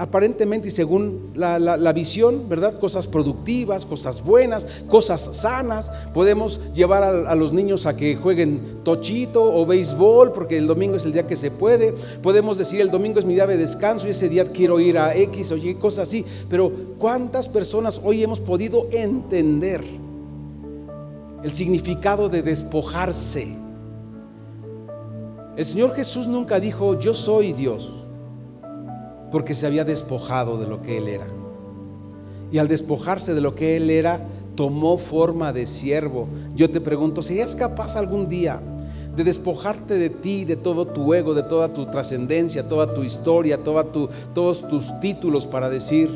aparentemente 0.01 0.69
y 0.69 0.71
según 0.71 1.29
la, 1.35 1.93
visión, 1.93 2.49
¿verdad? 2.49 2.79
Cosas 2.79 3.05
productivas, 3.05 3.85
cosas 3.85 4.23
buenas, 4.23 4.65
cosas 4.87 5.21
sanas. 5.33 5.91
Podemos 6.11 6.59
llevar 6.73 7.03
a, 7.03 7.35
los 7.35 7.53
niños 7.53 7.85
a 7.85 7.95
que 7.95 8.15
jueguen 8.15 8.79
tochito 8.83 9.43
o 9.43 9.63
béisbol, 9.63 10.33
porque 10.33 10.57
el 10.57 10.65
domingo 10.65 10.95
es 10.95 11.05
el 11.05 11.13
día 11.13 11.27
que 11.27 11.35
se 11.35 11.51
puede. 11.51 11.93
Podemos 12.23 12.57
decir, 12.57 12.81
el 12.81 12.89
domingo 12.89 13.19
es 13.19 13.25
mi 13.25 13.35
día 13.35 13.45
de 13.45 13.57
descanso 13.57 14.07
y 14.07 14.09
ese 14.09 14.27
día 14.27 14.51
quiero 14.51 14.79
ir 14.79 14.97
a 14.97 15.15
X 15.15 15.51
o 15.51 15.57
Y, 15.57 15.75
cosas 15.75 16.09
así. 16.09 16.25
Pero 16.49 16.71
¿cuántas 16.97 17.47
personas 17.47 18.01
hoy 18.03 18.23
hemos 18.23 18.39
podido 18.39 18.87
entender 18.91 19.83
el 21.43 21.51
significado 21.51 22.27
de 22.27 22.41
despojarse? 22.41 23.55
El 25.55 25.65
Señor 25.65 25.93
Jesús 25.93 26.27
nunca 26.27 26.59
dijo, 26.59 26.97
yo 26.97 27.13
soy 27.13 27.53
Dios 27.53 28.00
porque 29.31 29.55
se 29.55 29.65
había 29.65 29.85
despojado 29.85 30.57
de 30.57 30.67
lo 30.67 30.81
que 30.81 30.97
él 30.97 31.07
era. 31.07 31.27
Y 32.51 32.57
al 32.57 32.67
despojarse 32.67 33.33
de 33.33 33.41
lo 33.41 33.55
que 33.55 33.77
él 33.77 33.89
era, 33.89 34.27
tomó 34.55 34.97
forma 34.97 35.53
de 35.53 35.65
siervo. 35.65 36.27
Yo 36.53 36.69
te 36.69 36.81
pregunto, 36.81 37.21
¿serías 37.21 37.55
capaz 37.55 37.95
algún 37.95 38.27
día 38.27 38.61
de 39.15 39.23
despojarte 39.23 39.95
de 39.95 40.09
ti, 40.09 40.45
de 40.45 40.57
todo 40.57 40.85
tu 40.87 41.13
ego, 41.13 41.33
de 41.33 41.43
toda 41.43 41.73
tu 41.73 41.85
trascendencia, 41.85 42.67
toda 42.67 42.93
tu 42.93 43.03
historia, 43.03 43.63
todos 43.63 44.67
tus 44.67 44.99
títulos 44.99 45.47
para 45.47 45.69
decir, 45.69 46.09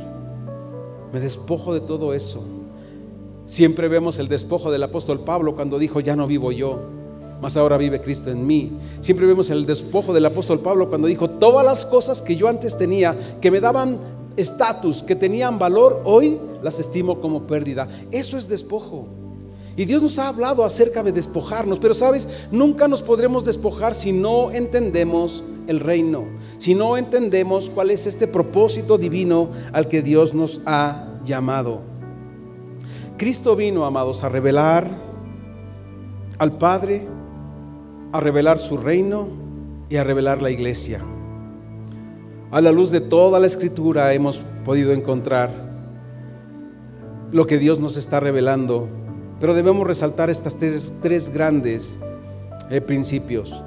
me 1.14 1.20
despojo 1.20 1.74
de 1.74 1.80
todo 1.80 2.14
eso? 2.14 2.44
Siempre 3.46 3.88
vemos 3.88 4.20
el 4.20 4.28
despojo 4.28 4.72
del 4.72 4.84
apóstol 4.84 5.22
Pablo 5.24 5.56
cuando 5.56 5.80
dijo, 5.80 6.00
ya 6.00 6.16
no 6.16 6.28
vivo 6.28 6.52
yo, 6.52 6.95
mas 7.42 7.58
ahora 7.58 7.78
vive 7.78 8.02
Cristo 8.02 8.30
en 8.30 8.46
mí. 8.46 8.72
Siempre 9.02 9.26
vemos 9.26 9.50
el 9.50 9.66
despojo 9.66 10.14
del 10.14 10.26
apóstol 10.26 10.60
Pablo 10.60 10.90
cuando 10.90 11.08
dijo, 11.08 11.30
todas 11.30 11.66
las 11.66 11.86
cosas 11.86 12.22
que 12.22 12.36
yo 12.36 12.48
antes 12.48 12.78
tenía, 12.78 13.16
que 13.42 13.52
me 13.52 13.60
daban 13.60 14.00
estatus, 14.38 15.04
que 15.04 15.16
tenían 15.16 15.60
valor, 15.60 16.02
hoy 16.06 16.40
las 16.62 16.80
estimo 16.80 17.20
como 17.20 17.48
pérdida. 17.48 17.88
Eso 18.12 18.38
es 18.38 18.48
despojo. 18.48 19.08
Y 19.78 19.86
Dios 19.86 20.02
nos 20.02 20.20
ha 20.20 20.30
hablado 20.30 20.64
acerca 20.64 21.04
de 21.04 21.12
despojarnos, 21.12 21.80
pero 21.80 21.94
sabes, 21.94 22.28
nunca 22.50 22.88
nos 22.88 23.02
podremos 23.02 23.44
despojar 23.44 23.94
si 23.94 24.14
no 24.14 24.52
entendemos 24.52 25.44
el 25.68 25.82
reino, 25.82 26.26
si 26.60 26.76
no 26.76 26.96
entendemos 26.96 27.70
cuál 27.70 27.92
es 27.92 28.08
este 28.08 28.28
propósito 28.28 28.98
divino 28.98 29.50
al 29.74 29.90
que 29.90 30.02
Dios 30.02 30.34
nos 30.34 30.62
ha 30.66 31.08
llamado. 31.26 31.82
Cristo 33.18 33.56
vino, 33.56 33.86
amados, 33.86 34.24
a 34.24 34.30
revelar 34.30 34.88
al 36.38 36.58
Padre 36.58 37.08
a 38.16 38.22
revelar 38.22 38.60
su 38.60 38.78
reino 38.78 39.28
y 39.90 39.98
a 39.98 40.04
revelar 40.06 40.42
la 40.42 40.50
iglesia. 40.50 41.02
A 42.50 42.62
la 42.62 42.72
luz 42.72 42.90
de 42.90 43.02
toda 43.02 43.42
la 43.42 43.46
escritura 43.46 44.14
hemos 44.14 44.38
podido 44.64 44.94
encontrar 44.94 45.52
lo 47.34 47.46
que 47.46 47.58
Dios 47.58 47.82
nos 47.82 47.98
está 47.98 48.22
revelando, 48.22 48.88
pero 49.42 49.54
debemos 49.54 49.86
resaltar 49.86 50.30
estas 50.30 50.56
tres, 50.56 51.30
grandes 51.34 52.00
eh, 52.70 52.80
principios. 52.80 53.62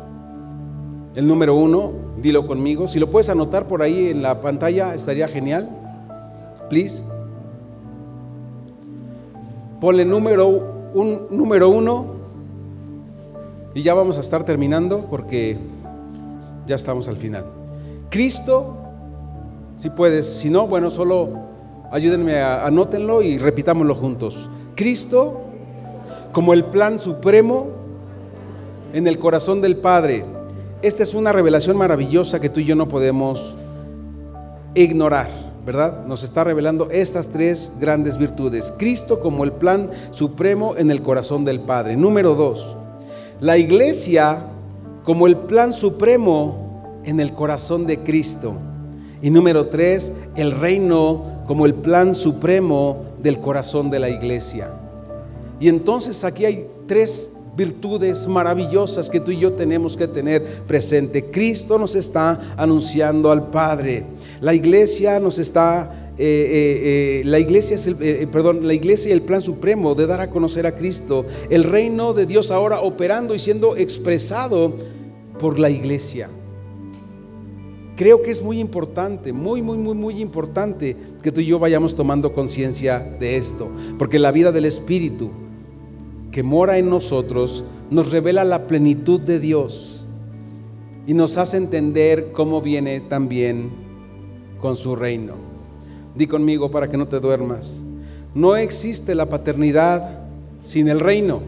El 1.14 1.26
número 1.26 1.54
uno, 1.54 1.92
dilo 2.16 2.46
conmigo, 2.46 2.88
si 2.88 2.98
lo 2.98 3.10
puedes 3.10 3.28
anotar 3.28 3.66
por 3.66 3.82
ahí 3.82 4.08
en 4.08 4.22
la 4.22 4.40
pantalla 4.40 4.94
estaría 4.94 5.28
genial, 5.28 5.68
please. 6.70 7.04
Ponle 9.78 10.06
número, 10.06 10.48
un, 10.94 11.26
número 11.30 11.68
uno 11.68 12.17
y 13.78 13.82
ya 13.84 13.94
vamos 13.94 14.16
a 14.16 14.20
estar 14.20 14.42
terminando 14.42 15.06
porque 15.08 15.56
ya 16.66 16.74
estamos 16.74 17.06
al 17.06 17.14
final. 17.14 17.44
Cristo, 18.10 18.76
si 19.76 19.88
puedes, 19.88 20.26
si 20.26 20.50
no, 20.50 20.66
bueno, 20.66 20.90
solo 20.90 21.28
ayúdenme 21.92 22.40
a 22.40 22.66
anótenlo 22.66 23.22
y 23.22 23.38
repitámoslo 23.38 23.94
juntos. 23.94 24.50
Cristo 24.74 25.42
como 26.32 26.54
el 26.54 26.64
plan 26.64 26.98
supremo 26.98 27.68
en 28.94 29.06
el 29.06 29.20
corazón 29.20 29.60
del 29.60 29.76
Padre. 29.76 30.24
Esta 30.82 31.04
es 31.04 31.14
una 31.14 31.30
revelación 31.30 31.76
maravillosa 31.76 32.40
que 32.40 32.48
tú 32.48 32.58
y 32.58 32.64
yo 32.64 32.74
no 32.74 32.88
podemos 32.88 33.56
ignorar, 34.74 35.28
¿verdad? 35.64 36.04
Nos 36.04 36.24
está 36.24 36.42
revelando 36.42 36.90
estas 36.90 37.28
tres 37.28 37.70
grandes 37.78 38.18
virtudes. 38.18 38.74
Cristo 38.76 39.20
como 39.20 39.44
el 39.44 39.52
plan 39.52 39.88
supremo 40.10 40.74
en 40.76 40.90
el 40.90 41.00
corazón 41.00 41.44
del 41.44 41.60
Padre. 41.60 41.96
Número 41.96 42.34
dos, 42.34 42.76
la 43.40 43.56
iglesia 43.58 44.44
como 45.04 45.26
el 45.26 45.36
plan 45.36 45.72
supremo 45.72 47.00
en 47.04 47.20
el 47.20 47.32
corazón 47.32 47.86
de 47.86 48.00
Cristo. 48.00 48.54
Y 49.22 49.30
número 49.30 49.66
tres, 49.68 50.12
el 50.36 50.52
reino 50.52 51.42
como 51.46 51.66
el 51.66 51.74
plan 51.74 52.14
supremo 52.14 53.04
del 53.22 53.40
corazón 53.40 53.90
de 53.90 53.98
la 53.98 54.08
iglesia. 54.08 54.70
Y 55.60 55.68
entonces 55.68 56.24
aquí 56.24 56.44
hay 56.44 56.68
tres 56.86 57.32
virtudes 57.56 58.28
maravillosas 58.28 59.10
que 59.10 59.18
tú 59.18 59.32
y 59.32 59.38
yo 59.38 59.52
tenemos 59.54 59.96
que 59.96 60.06
tener 60.06 60.44
presente. 60.66 61.24
Cristo 61.30 61.78
nos 61.78 61.96
está 61.96 62.40
anunciando 62.56 63.32
al 63.32 63.48
Padre. 63.48 64.06
La 64.40 64.54
iglesia 64.54 65.18
nos 65.18 65.40
está 65.40 66.07
eh, 66.20 66.24
eh, 66.24 67.20
eh, 67.20 67.22
la 67.26 67.38
iglesia 67.38 67.76
es 67.76 67.86
el, 67.86 67.94
perdón, 68.28 68.66
la 68.66 68.74
iglesia 68.74 69.10
y 69.10 69.12
el 69.12 69.22
plan 69.22 69.40
supremo 69.40 69.94
de 69.94 70.08
dar 70.08 70.20
a 70.20 70.30
conocer 70.30 70.66
a 70.66 70.74
Cristo, 70.74 71.24
el 71.48 71.62
reino 71.62 72.12
de 72.12 72.26
Dios 72.26 72.50
ahora 72.50 72.80
operando 72.80 73.36
y 73.36 73.38
siendo 73.38 73.76
expresado 73.76 74.74
por 75.38 75.60
la 75.60 75.70
iglesia. 75.70 76.28
Creo 77.94 78.20
que 78.20 78.32
es 78.32 78.42
muy 78.42 78.58
importante, 78.58 79.32
muy, 79.32 79.62
muy, 79.62 79.78
muy, 79.78 79.94
muy 79.94 80.20
importante 80.20 80.96
que 81.22 81.30
tú 81.30 81.40
y 81.40 81.46
yo 81.46 81.60
vayamos 81.60 81.94
tomando 81.94 82.32
conciencia 82.32 82.98
de 83.20 83.36
esto, 83.36 83.68
porque 83.96 84.18
la 84.18 84.32
vida 84.32 84.50
del 84.50 84.64
Espíritu 84.64 85.30
que 86.32 86.42
mora 86.42 86.78
en 86.78 86.90
nosotros 86.90 87.64
nos 87.90 88.10
revela 88.10 88.42
la 88.42 88.66
plenitud 88.66 89.20
de 89.20 89.38
Dios 89.38 90.06
y 91.06 91.14
nos 91.14 91.38
hace 91.38 91.56
entender 91.56 92.32
cómo 92.32 92.60
viene 92.60 93.00
también 93.00 93.70
con 94.60 94.74
su 94.74 94.96
reino. 94.96 95.47
Di 96.18 96.26
conmigo 96.26 96.68
para 96.68 96.88
que 96.88 96.96
no 96.96 97.06
te 97.06 97.20
duermas. 97.20 97.84
No 98.34 98.56
existe 98.56 99.14
la 99.14 99.26
paternidad 99.26 100.18
sin 100.60 100.88
el 100.88 100.98
reino. 100.98 101.40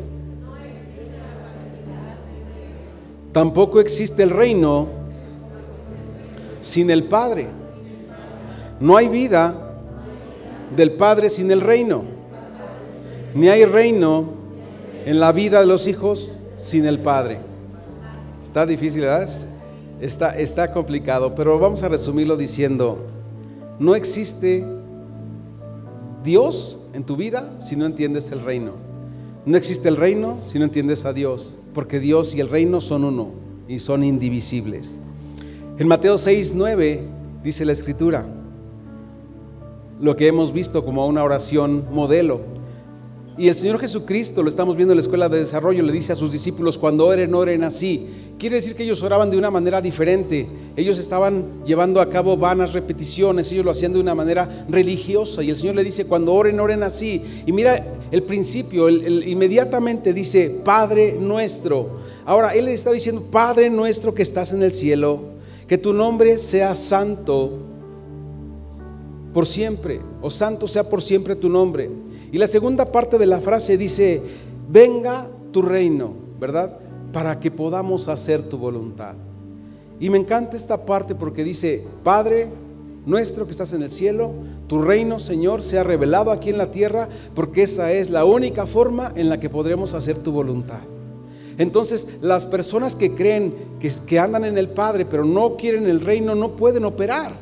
Tampoco 3.33 3.81
existe 3.81 4.23
el 4.23 4.31
reino 4.31 4.87
sin 6.61 6.89
el 6.89 7.03
Padre. 7.03 7.49
No 8.79 8.97
hay 8.97 9.09
vida 9.09 9.75
del 10.77 10.93
Padre 10.93 11.31
sin 11.31 11.51
el 11.51 11.61
reino. 11.61 12.05
Ni 13.35 13.49
hay 13.49 13.65
reino 13.65 14.35
en 15.05 15.19
la 15.19 15.33
vida 15.33 15.59
de 15.59 15.67
los 15.67 15.89
hijos 15.89 16.37
sin 16.57 16.87
el 16.87 17.01
Padre. 17.01 17.39
Está 18.41 18.67
difícil, 18.67 19.03
¿verdad? 19.03 19.29
Está, 20.01 20.39
está 20.39 20.73
complicado, 20.73 21.35
pero 21.35 21.59
vamos 21.59 21.83
a 21.83 21.89
resumirlo 21.89 22.37
diciendo, 22.37 22.99
no 23.81 23.95
existe 23.95 24.65
Dios 26.23 26.79
en 26.93 27.03
tu 27.03 27.17
vida 27.17 27.57
si 27.59 27.77
no 27.77 27.87
entiendes 27.87 28.31
el 28.31 28.43
reino. 28.43 28.73
No 29.47 29.57
existe 29.57 29.89
el 29.89 29.97
reino 29.97 30.39
si 30.43 30.59
no 30.59 30.67
entiendes 30.67 31.07
a 31.07 31.15
Dios, 31.15 31.57
porque 31.73 31.99
Dios 31.99 32.35
y 32.35 32.41
el 32.41 32.51
reino 32.51 32.83
son 32.83 33.05
uno 33.05 33.31
y 33.67 33.79
son 33.79 34.05
indivisibles. 34.05 34.99
En 35.79 35.89
Mateo 35.89 36.19
6, 36.19 36.53
9 36.55 37.05
dice 37.43 37.65
la 37.65 37.73
escritura, 37.73 38.27
lo 39.99 40.15
que 40.15 40.29
hemos 40.29 40.53
visto 40.53 40.85
como 40.85 41.07
una 41.07 41.25
oración 41.25 41.87
modelo. 41.91 42.43
Y 43.41 43.49
el 43.49 43.55
Señor 43.55 43.79
Jesucristo, 43.79 44.43
lo 44.43 44.51
estamos 44.51 44.77
viendo 44.77 44.93
en 44.93 44.99
la 44.99 45.01
escuela 45.01 45.27
de 45.31 45.39
desarrollo, 45.39 45.83
le 45.83 45.95
dice 45.95 46.13
a 46.13 46.15
sus 46.15 46.31
discípulos, 46.31 46.77
cuando 46.77 47.07
oren, 47.07 47.35
oren 47.35 47.65
así. 47.65 48.07
Quiere 48.39 48.57
decir 48.57 48.75
que 48.75 48.83
ellos 48.83 49.03
oraban 49.03 49.31
de 49.31 49.39
una 49.39 49.51
manera 49.51 49.81
diferente. 49.81 50.47
Ellos 50.77 50.99
estaban 50.99 51.65
llevando 51.65 52.03
a 52.03 52.11
cabo 52.11 52.37
vanas 52.37 52.75
repeticiones, 52.75 53.51
ellos 53.51 53.65
lo 53.65 53.71
hacían 53.71 53.95
de 53.95 53.99
una 53.99 54.15
manera 54.15 54.67
religiosa. 54.69 55.43
Y 55.43 55.49
el 55.49 55.57
Señor 55.57 55.77
le 55.77 55.85
dice, 55.85 56.05
cuando 56.05 56.35
oren, 56.35 56.61
oren 56.61 56.83
así. 56.83 57.23
Y 57.47 57.53
mira 57.53 57.83
el 58.11 58.25
principio, 58.25 58.91
inmediatamente 58.91 60.13
dice, 60.13 60.61
Padre 60.63 61.17
nuestro. 61.19 61.97
Ahora, 62.27 62.55
Él 62.55 62.67
le 62.67 62.75
está 62.75 62.93
diciendo, 62.93 63.23
Padre 63.31 63.71
nuestro 63.71 64.13
que 64.15 64.21
estás 64.21 64.53
en 64.53 64.63
el 64.63 64.73
cielo 64.73 65.31
que 65.67 65.79
tu 65.79 65.95
nombre 65.95 66.37
sea 66.37 66.75
santo 66.75 67.53
por 69.33 69.47
siempre, 69.47 70.03
o 70.21 70.31
santo 70.31 70.69
sea 70.69 70.91
por 70.91 71.01
siempre 71.01 71.37
tu 71.37 71.49
nombre. 71.49 71.89
Y 72.33 72.39
la 72.39 72.47
segunda 72.47 72.93
parte 72.93 73.19
de 73.19 73.27
la 73.27 73.41
frase 73.41 73.77
dice, 73.77 74.23
venga 74.69 75.27
tu 75.53 75.63
reino, 75.63 76.13
¿verdad? 76.39 76.79
Para 77.13 77.41
que 77.41 77.51
podamos 77.51 78.09
hacer 78.09 78.43
tu 78.43 78.59
voluntad. 78.59 79.15
Y 79.99 80.11
me 80.11 80.19
encanta 80.19 80.57
esta 80.57 80.87
parte 80.87 81.15
porque 81.15 81.45
dice, 81.45 81.85
Padre 82.03 82.49
nuestro 83.07 83.47
que 83.47 83.53
estás 83.53 83.73
en 83.73 83.83
el 83.83 83.91
cielo, 83.91 84.33
tu 84.67 84.83
reino, 84.83 85.19
Señor, 85.19 85.63
sea 85.63 85.83
revelado 85.83 86.31
aquí 86.31 86.51
en 86.51 86.59
la 86.59 86.71
tierra, 86.71 87.09
porque 87.35 87.63
esa 87.63 87.93
es 87.93 88.11
la 88.11 88.25
única 88.25 88.67
forma 88.67 89.13
en 89.17 89.29
la 89.29 89.41
que 89.41 89.49
podremos 89.49 89.95
hacer 89.95 90.17
tu 90.17 90.33
voluntad. 90.33 90.81
Entonces 91.59 92.09
las 92.21 92.47
personas 92.47 92.95
que 92.95 93.15
creen 93.15 93.55
que, 93.81 93.91
que 94.07 94.19
andan 94.19 94.45
en 94.45 94.57
el 94.57 94.71
Padre 94.71 95.05
pero 95.05 95.25
no 95.25 95.57
quieren 95.57 95.87
el 95.87 96.01
reino 96.01 96.35
no 96.35 96.57
pueden 96.57 96.85
operar. 96.85 97.33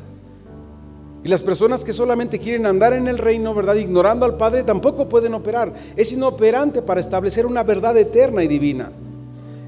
Y 1.23 1.27
las 1.27 1.41
personas 1.41 1.83
que 1.83 1.91
solamente 1.91 2.39
quieren 2.39 2.65
andar 2.65 2.93
en 2.93 3.07
el 3.07 3.17
reino, 3.17 3.53
¿verdad? 3.53 3.75
Ignorando 3.75 4.25
al 4.25 4.37
Padre, 4.37 4.63
tampoco 4.63 5.09
pueden 5.09 5.33
operar. 5.33 5.73
Es 5.95 6.13
inoperante 6.13 6.81
para 6.81 6.99
establecer 6.99 7.45
una 7.45 7.63
verdad 7.63 7.97
eterna 7.97 8.43
y 8.43 8.47
divina. 8.47 8.91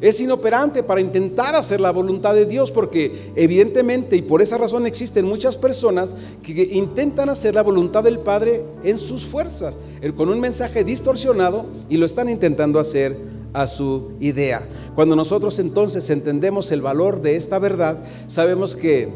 Es 0.01 0.19
inoperante 0.19 0.81
para 0.81 0.99
intentar 0.99 1.55
hacer 1.55 1.79
la 1.79 1.91
voluntad 1.91 2.33
de 2.33 2.47
Dios 2.47 2.71
porque 2.71 3.31
evidentemente 3.35 4.15
y 4.15 4.23
por 4.23 4.41
esa 4.41 4.57
razón 4.57 4.87
existen 4.87 5.25
muchas 5.25 5.55
personas 5.55 6.15
que 6.41 6.69
intentan 6.71 7.29
hacer 7.29 7.53
la 7.53 7.61
voluntad 7.61 8.03
del 8.03 8.17
Padre 8.17 8.65
en 8.83 8.97
sus 8.97 9.23
fuerzas, 9.23 9.77
con 10.17 10.29
un 10.29 10.39
mensaje 10.39 10.83
distorsionado 10.83 11.67
y 11.87 11.97
lo 11.97 12.07
están 12.07 12.29
intentando 12.29 12.79
hacer 12.79 13.15
a 13.53 13.67
su 13.67 14.13
idea. 14.19 14.67
Cuando 14.95 15.15
nosotros 15.15 15.59
entonces 15.59 16.09
entendemos 16.09 16.71
el 16.71 16.81
valor 16.81 17.21
de 17.21 17.35
esta 17.35 17.59
verdad, 17.59 17.97
sabemos 18.25 18.75
que 18.75 19.09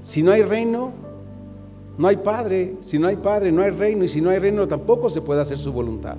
si 0.00 0.22
no 0.22 0.32
hay 0.32 0.42
reino, 0.42 0.92
no 1.98 2.08
hay 2.08 2.16
padre, 2.16 2.76
si 2.80 2.98
no 2.98 3.08
hay 3.08 3.16
padre, 3.16 3.52
no 3.52 3.62
hay 3.62 3.70
reino, 3.70 4.04
y 4.04 4.08
si 4.08 4.20
no 4.20 4.30
hay 4.30 4.38
reino 4.38 4.66
tampoco 4.66 5.10
se 5.10 5.20
puede 5.20 5.42
hacer 5.42 5.58
su 5.58 5.72
voluntad. 5.72 6.16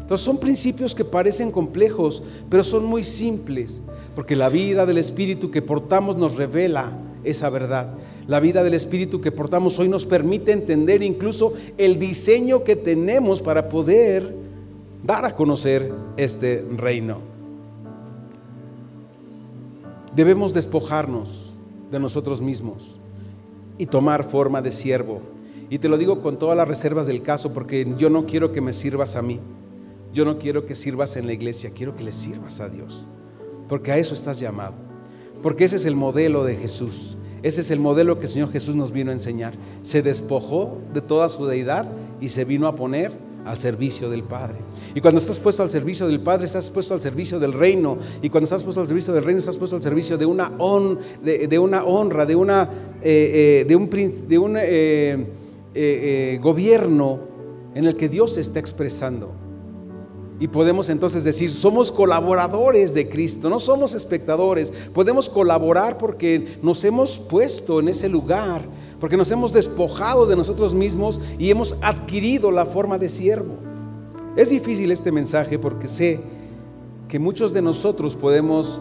Entonces 0.00 0.24
son 0.24 0.38
principios 0.38 0.94
que 0.94 1.04
parecen 1.04 1.50
complejos, 1.50 2.22
pero 2.50 2.64
son 2.64 2.84
muy 2.84 3.04
simples, 3.04 3.82
porque 4.14 4.36
la 4.36 4.48
vida 4.48 4.84
del 4.84 4.98
Espíritu 4.98 5.50
que 5.50 5.62
portamos 5.62 6.16
nos 6.16 6.36
revela 6.36 6.92
esa 7.22 7.48
verdad. 7.50 7.94
La 8.26 8.40
vida 8.40 8.62
del 8.62 8.74
Espíritu 8.74 9.20
que 9.20 9.32
portamos 9.32 9.78
hoy 9.78 9.88
nos 9.88 10.04
permite 10.04 10.52
entender 10.52 11.02
incluso 11.02 11.54
el 11.78 11.98
diseño 11.98 12.64
que 12.64 12.76
tenemos 12.76 13.40
para 13.40 13.68
poder 13.68 14.34
dar 15.02 15.24
a 15.24 15.34
conocer 15.34 15.92
este 16.16 16.66
reino. 16.76 17.18
Debemos 20.14 20.52
despojarnos 20.52 21.54
de 21.90 21.98
nosotros 21.98 22.40
mismos 22.40 22.98
y 23.78 23.86
tomar 23.86 24.28
forma 24.28 24.62
de 24.62 24.72
siervo. 24.72 25.20
Y 25.70 25.78
te 25.78 25.88
lo 25.88 25.96
digo 25.96 26.22
con 26.22 26.38
todas 26.38 26.56
las 26.56 26.68
reservas 26.68 27.06
del 27.06 27.22
caso 27.22 27.52
porque 27.52 27.86
yo 27.96 28.10
no 28.10 28.26
quiero 28.26 28.52
que 28.52 28.60
me 28.60 28.72
sirvas 28.72 29.16
a 29.16 29.22
mí. 29.22 29.40
Yo 30.12 30.24
no 30.24 30.38
quiero 30.38 30.66
que 30.66 30.74
sirvas 30.74 31.16
en 31.16 31.26
la 31.26 31.32
iglesia, 31.32 31.72
quiero 31.74 31.96
que 31.96 32.04
le 32.04 32.12
sirvas 32.12 32.60
a 32.60 32.68
Dios. 32.68 33.04
Porque 33.68 33.90
a 33.90 33.98
eso 33.98 34.14
estás 34.14 34.38
llamado. 34.38 34.74
Porque 35.42 35.64
ese 35.64 35.76
es 35.76 35.86
el 35.86 35.96
modelo 35.96 36.44
de 36.44 36.56
Jesús. 36.56 37.16
Ese 37.42 37.60
es 37.60 37.70
el 37.70 37.80
modelo 37.80 38.18
que 38.18 38.26
el 38.26 38.32
Señor 38.32 38.52
Jesús 38.52 38.76
nos 38.76 38.92
vino 38.92 39.10
a 39.10 39.14
enseñar. 39.14 39.54
Se 39.82 40.02
despojó 40.02 40.78
de 40.92 41.00
toda 41.00 41.28
su 41.28 41.46
deidad 41.46 41.90
y 42.20 42.28
se 42.28 42.44
vino 42.44 42.68
a 42.68 42.76
poner 42.76 43.12
al 43.44 43.58
servicio 43.58 44.08
del 44.10 44.22
Padre. 44.22 44.56
Y 44.94 45.00
cuando 45.00 45.20
estás 45.20 45.38
puesto 45.38 45.62
al 45.62 45.70
servicio 45.70 46.06
del 46.06 46.20
Padre, 46.20 46.46
estás 46.46 46.70
puesto 46.70 46.94
al 46.94 47.00
servicio 47.00 47.38
del 47.38 47.52
reino. 47.52 47.98
Y 48.22 48.30
cuando 48.30 48.44
estás 48.44 48.62
puesto 48.62 48.80
al 48.80 48.88
servicio 48.88 49.12
del 49.12 49.24
reino, 49.24 49.40
estás 49.40 49.56
puesto 49.56 49.76
al 49.76 49.82
servicio 49.82 50.16
de 50.18 50.26
una, 50.26 50.50
de, 51.22 51.58
una 51.58 51.84
honra, 51.84 52.26
de, 52.26 52.36
una, 52.36 52.68
eh, 53.02 53.62
eh, 53.62 53.64
de 53.66 54.38
un 54.38 54.56
eh, 54.56 56.38
gobierno 56.40 57.20
en 57.74 57.84
el 57.86 57.96
que 57.96 58.08
Dios 58.08 58.34
se 58.34 58.40
está 58.40 58.60
expresando. 58.60 59.43
Y 60.40 60.48
podemos 60.48 60.88
entonces 60.88 61.22
decir, 61.22 61.48
somos 61.48 61.92
colaboradores 61.92 62.92
de 62.92 63.08
Cristo, 63.08 63.48
no 63.48 63.60
somos 63.60 63.94
espectadores. 63.94 64.72
Podemos 64.92 65.28
colaborar 65.28 65.96
porque 65.96 66.58
nos 66.60 66.84
hemos 66.84 67.18
puesto 67.18 67.78
en 67.78 67.88
ese 67.88 68.08
lugar, 68.08 68.62
porque 68.98 69.16
nos 69.16 69.30
hemos 69.30 69.52
despojado 69.52 70.26
de 70.26 70.34
nosotros 70.34 70.74
mismos 70.74 71.20
y 71.38 71.50
hemos 71.50 71.76
adquirido 71.80 72.50
la 72.50 72.66
forma 72.66 72.98
de 72.98 73.08
siervo. 73.08 73.54
Es 74.36 74.50
difícil 74.50 74.90
este 74.90 75.12
mensaje 75.12 75.58
porque 75.58 75.86
sé 75.86 76.20
que 77.08 77.20
muchos 77.20 77.52
de 77.52 77.62
nosotros 77.62 78.16
podemos 78.16 78.80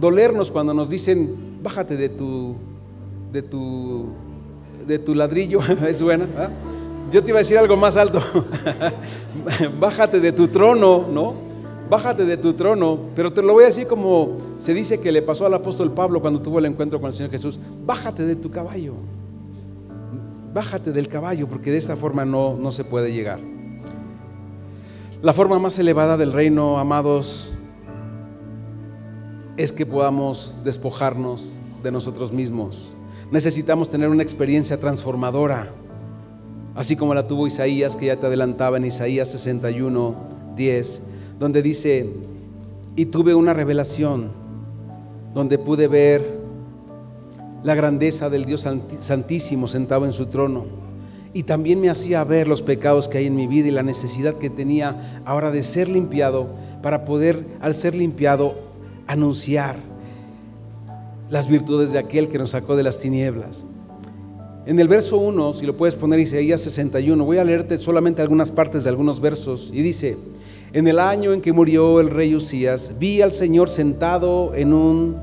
dolernos 0.00 0.50
cuando 0.50 0.74
nos 0.74 0.90
dicen, 0.90 1.60
bájate 1.62 1.96
de 1.96 2.08
tu, 2.08 2.56
de 3.32 3.42
tu, 3.42 4.06
de 4.84 4.98
tu 4.98 5.14
ladrillo, 5.14 5.60
es 5.88 6.02
buena. 6.02 6.26
Yo 7.14 7.22
te 7.22 7.30
iba 7.30 7.38
a 7.38 7.42
decir 7.42 7.56
algo 7.56 7.76
más 7.76 7.96
alto. 7.96 8.20
Bájate 9.78 10.18
de 10.18 10.32
tu 10.32 10.48
trono, 10.48 11.06
¿no? 11.08 11.34
Bájate 11.88 12.24
de 12.24 12.36
tu 12.36 12.54
trono. 12.54 12.98
Pero 13.14 13.32
te 13.32 13.40
lo 13.40 13.52
voy 13.52 13.62
a 13.62 13.66
decir 13.68 13.86
como 13.86 14.36
se 14.58 14.74
dice 14.74 14.98
que 14.98 15.12
le 15.12 15.22
pasó 15.22 15.46
al 15.46 15.54
apóstol 15.54 15.92
Pablo 15.92 16.20
cuando 16.20 16.42
tuvo 16.42 16.58
el 16.58 16.64
encuentro 16.64 17.00
con 17.00 17.06
el 17.06 17.12
Señor 17.12 17.30
Jesús. 17.30 17.60
Bájate 17.86 18.26
de 18.26 18.34
tu 18.34 18.50
caballo. 18.50 18.94
Bájate 20.52 20.90
del 20.90 21.06
caballo 21.06 21.46
porque 21.46 21.70
de 21.70 21.76
esta 21.76 21.94
forma 21.94 22.24
no, 22.24 22.56
no 22.56 22.72
se 22.72 22.82
puede 22.82 23.12
llegar. 23.12 23.38
La 25.22 25.32
forma 25.32 25.60
más 25.60 25.78
elevada 25.78 26.16
del 26.16 26.32
reino, 26.32 26.80
amados, 26.80 27.52
es 29.56 29.72
que 29.72 29.86
podamos 29.86 30.56
despojarnos 30.64 31.60
de 31.80 31.92
nosotros 31.92 32.32
mismos. 32.32 32.92
Necesitamos 33.30 33.88
tener 33.88 34.08
una 34.08 34.24
experiencia 34.24 34.80
transformadora 34.80 35.72
así 36.74 36.96
como 36.96 37.14
la 37.14 37.26
tuvo 37.26 37.46
Isaías, 37.46 37.96
que 37.96 38.06
ya 38.06 38.16
te 38.16 38.26
adelantaba 38.26 38.76
en 38.76 38.86
Isaías 38.86 39.28
61, 39.28 40.14
10, 40.56 41.02
donde 41.38 41.62
dice, 41.62 42.10
y 42.96 43.06
tuve 43.06 43.34
una 43.34 43.54
revelación 43.54 44.30
donde 45.34 45.58
pude 45.58 45.88
ver 45.88 46.44
la 47.64 47.74
grandeza 47.74 48.28
del 48.30 48.44
Dios 48.44 48.66
Santísimo 49.00 49.66
sentado 49.66 50.04
en 50.04 50.12
su 50.12 50.26
trono. 50.26 50.66
Y 51.32 51.42
también 51.42 51.80
me 51.80 51.90
hacía 51.90 52.22
ver 52.22 52.46
los 52.46 52.62
pecados 52.62 53.08
que 53.08 53.18
hay 53.18 53.26
en 53.26 53.34
mi 53.34 53.48
vida 53.48 53.66
y 53.66 53.72
la 53.72 53.82
necesidad 53.82 54.34
que 54.34 54.50
tenía 54.50 55.20
ahora 55.24 55.50
de 55.50 55.64
ser 55.64 55.88
limpiado 55.88 56.46
para 56.80 57.04
poder, 57.04 57.44
al 57.60 57.74
ser 57.74 57.96
limpiado, 57.96 58.54
anunciar 59.08 59.76
las 61.30 61.48
virtudes 61.48 61.90
de 61.90 61.98
aquel 61.98 62.28
que 62.28 62.38
nos 62.38 62.50
sacó 62.50 62.76
de 62.76 62.84
las 62.84 63.00
tinieblas. 63.00 63.66
En 64.66 64.80
el 64.80 64.88
verso 64.88 65.18
1, 65.18 65.52
si 65.52 65.66
lo 65.66 65.76
puedes 65.76 65.94
poner 65.94 66.20
Isaías 66.20 66.62
61, 66.62 67.22
voy 67.22 67.36
a 67.36 67.44
leerte 67.44 67.76
solamente 67.76 68.22
algunas 68.22 68.50
partes 68.50 68.84
de 68.84 68.90
algunos 68.90 69.20
versos. 69.20 69.70
Y 69.74 69.82
dice, 69.82 70.16
en 70.72 70.88
el 70.88 70.98
año 70.98 71.34
en 71.34 71.42
que 71.42 71.52
murió 71.52 72.00
el 72.00 72.08
rey 72.08 72.34
Usías, 72.34 72.92
vi 72.98 73.20
al 73.20 73.30
Señor 73.30 73.68
sentado 73.68 74.54
en 74.54 74.72
un 74.72 75.16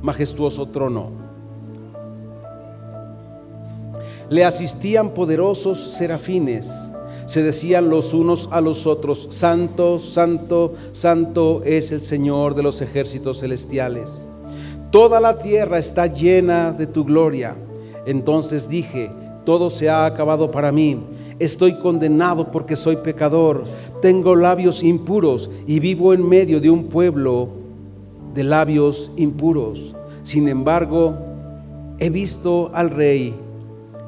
majestuoso 0.00 0.68
trono. 0.68 1.10
Le 4.30 4.44
asistían 4.44 5.10
poderosos 5.10 5.78
serafines. 5.78 6.90
Se 7.26 7.42
decían 7.42 7.90
los 7.90 8.14
unos 8.14 8.48
a 8.52 8.60
los 8.60 8.86
otros, 8.86 9.26
Santo, 9.30 9.98
Santo, 9.98 10.74
Santo 10.92 11.62
es 11.64 11.90
el 11.90 12.00
Señor 12.00 12.54
de 12.54 12.62
los 12.62 12.80
ejércitos 12.80 13.40
celestiales. 13.40 14.28
Toda 14.92 15.18
la 15.18 15.40
tierra 15.40 15.78
está 15.80 16.06
llena 16.06 16.72
de 16.72 16.86
tu 16.86 17.04
gloria. 17.04 17.56
Entonces 18.06 18.68
dije, 18.68 19.10
todo 19.44 19.70
se 19.70 19.88
ha 19.88 20.06
acabado 20.06 20.50
para 20.50 20.72
mí. 20.72 20.98
Estoy 21.38 21.78
condenado 21.78 22.50
porque 22.50 22.76
soy 22.76 22.96
pecador. 22.96 23.64
Tengo 24.00 24.36
labios 24.36 24.82
impuros 24.82 25.50
y 25.66 25.80
vivo 25.80 26.14
en 26.14 26.28
medio 26.28 26.60
de 26.60 26.70
un 26.70 26.84
pueblo 26.84 27.48
de 28.34 28.44
labios 28.44 29.10
impuros. 29.16 29.96
Sin 30.22 30.48
embargo, 30.48 31.18
he 31.98 32.10
visto 32.10 32.70
al 32.74 32.90
Rey, 32.90 33.34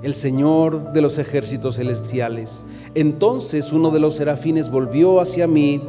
el 0.03 0.15
Señor 0.15 0.93
de 0.93 1.01
los 1.01 1.19
ejércitos 1.19 1.77
celestiales. 1.77 2.65
Entonces 2.95 3.73
uno 3.73 3.91
de 3.91 4.01
los 4.01 4.15
serafines 4.15 4.71
volvió 4.71 5.21
hacia 5.21 5.47
mí 5.47 5.83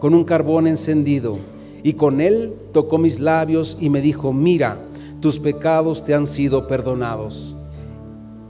con 0.00 0.14
un 0.14 0.24
carbón 0.24 0.66
encendido 0.66 1.38
y 1.82 1.94
con 1.94 2.20
él 2.20 2.54
tocó 2.72 2.98
mis 2.98 3.18
labios 3.18 3.76
y 3.80 3.90
me 3.90 4.00
dijo, 4.00 4.32
mira, 4.32 4.82
tus 5.22 5.38
pecados 5.38 6.04
te 6.04 6.12
han 6.12 6.26
sido 6.26 6.66
perdonados. 6.66 7.56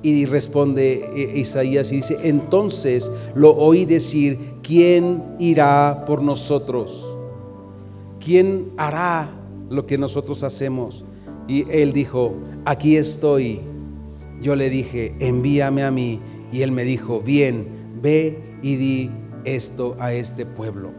Y 0.03 0.27
responde 0.27 1.05
eh, 1.15 1.39
Isaías 1.39 1.93
y 1.93 1.97
dice, 1.97 2.19
entonces 2.25 3.13
lo 3.37 3.55
oí 3.55 3.85
decir, 3.85 4.57
¿quién 4.63 5.23
irá 5.39 6.05
por 6.05 6.23
nosotros? 6.23 7.17
¿Quién 8.19 8.73
hará 8.77 9.31
lo 9.71 9.87
que 9.87 9.97
nosotros 9.97 10.43
hacemos? 10.43 11.05
Y 11.47 11.71
él 11.71 11.93
dijo, 11.93 12.35
aquí 12.65 12.97
estoy. 12.97 13.61
Yo 14.41 14.57
le 14.57 14.71
dije, 14.71 15.15
envíame 15.21 15.85
a 15.85 15.93
mí. 15.93 16.21
Y 16.51 16.63
él 16.63 16.73
me 16.73 16.83
dijo, 16.83 17.21
bien, 17.21 17.69
ve 18.03 18.57
y 18.63 18.77
di 18.77 19.11
esto 19.45 19.95
a 20.01 20.13
este 20.13 20.47
pueblo. 20.47 20.91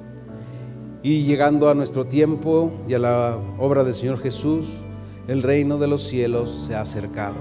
Y 1.01 1.23
llegando 1.23 1.69
a 1.69 1.73
nuestro 1.73 2.05
tiempo 2.05 2.71
y 2.88 2.93
a 2.93 2.99
la 2.99 3.38
obra 3.59 3.83
del 3.83 3.95
Señor 3.95 4.19
Jesús, 4.19 4.83
el 5.27 5.41
reino 5.41 5.77
de 5.77 5.88
los 5.88 6.03
cielos 6.03 6.51
se 6.51 6.75
ha 6.75 6.81
acercado. 6.81 7.38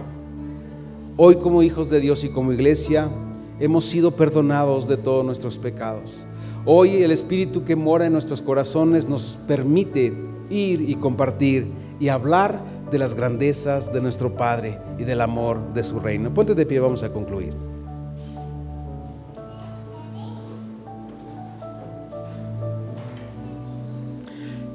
Hoy 1.16 1.36
como 1.36 1.62
hijos 1.62 1.90
de 1.90 2.00
Dios 2.00 2.24
y 2.24 2.28
como 2.28 2.52
iglesia 2.52 3.10
hemos 3.60 3.84
sido 3.84 4.12
perdonados 4.12 4.88
de 4.88 4.96
todos 4.96 5.24
nuestros 5.24 5.58
pecados. 5.58 6.26
Hoy 6.64 7.02
el 7.02 7.10
Espíritu 7.10 7.64
que 7.64 7.76
mora 7.76 8.06
en 8.06 8.12
nuestros 8.12 8.40
corazones 8.40 9.08
nos 9.08 9.38
permite 9.46 10.14
ir 10.48 10.88
y 10.88 10.94
compartir 10.94 11.66
y 11.98 12.08
hablar 12.08 12.62
de 12.90 12.98
las 12.98 13.14
grandezas 13.14 13.92
de 13.92 14.00
nuestro 14.00 14.36
Padre 14.36 14.78
y 14.98 15.04
del 15.04 15.20
amor 15.20 15.74
de 15.74 15.82
su 15.82 15.98
reino. 15.98 16.32
Ponte 16.32 16.54
de 16.54 16.66
pie, 16.66 16.78
vamos 16.78 17.02
a 17.02 17.12
concluir. 17.12 17.52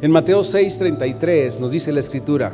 En 0.02 0.12
Mateo 0.12 0.42
6:33 0.44 1.60
nos 1.60 1.72
dice 1.72 1.92
la 1.92 2.00
escritura, 2.00 2.52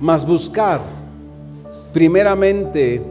Mas 0.00 0.26
buscad 0.26 0.80
primeramente 1.92 3.02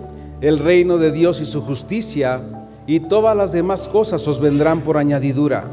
el 0.41 0.57
reino 0.57 0.97
de 0.97 1.11
Dios 1.11 1.39
y 1.41 1.45
su 1.45 1.61
justicia, 1.61 2.41
y 2.87 3.01
todas 3.01 3.37
las 3.37 3.51
demás 3.51 3.87
cosas 3.87 4.27
os 4.27 4.39
vendrán 4.39 4.81
por 4.81 4.97
añadidura. 4.97 5.65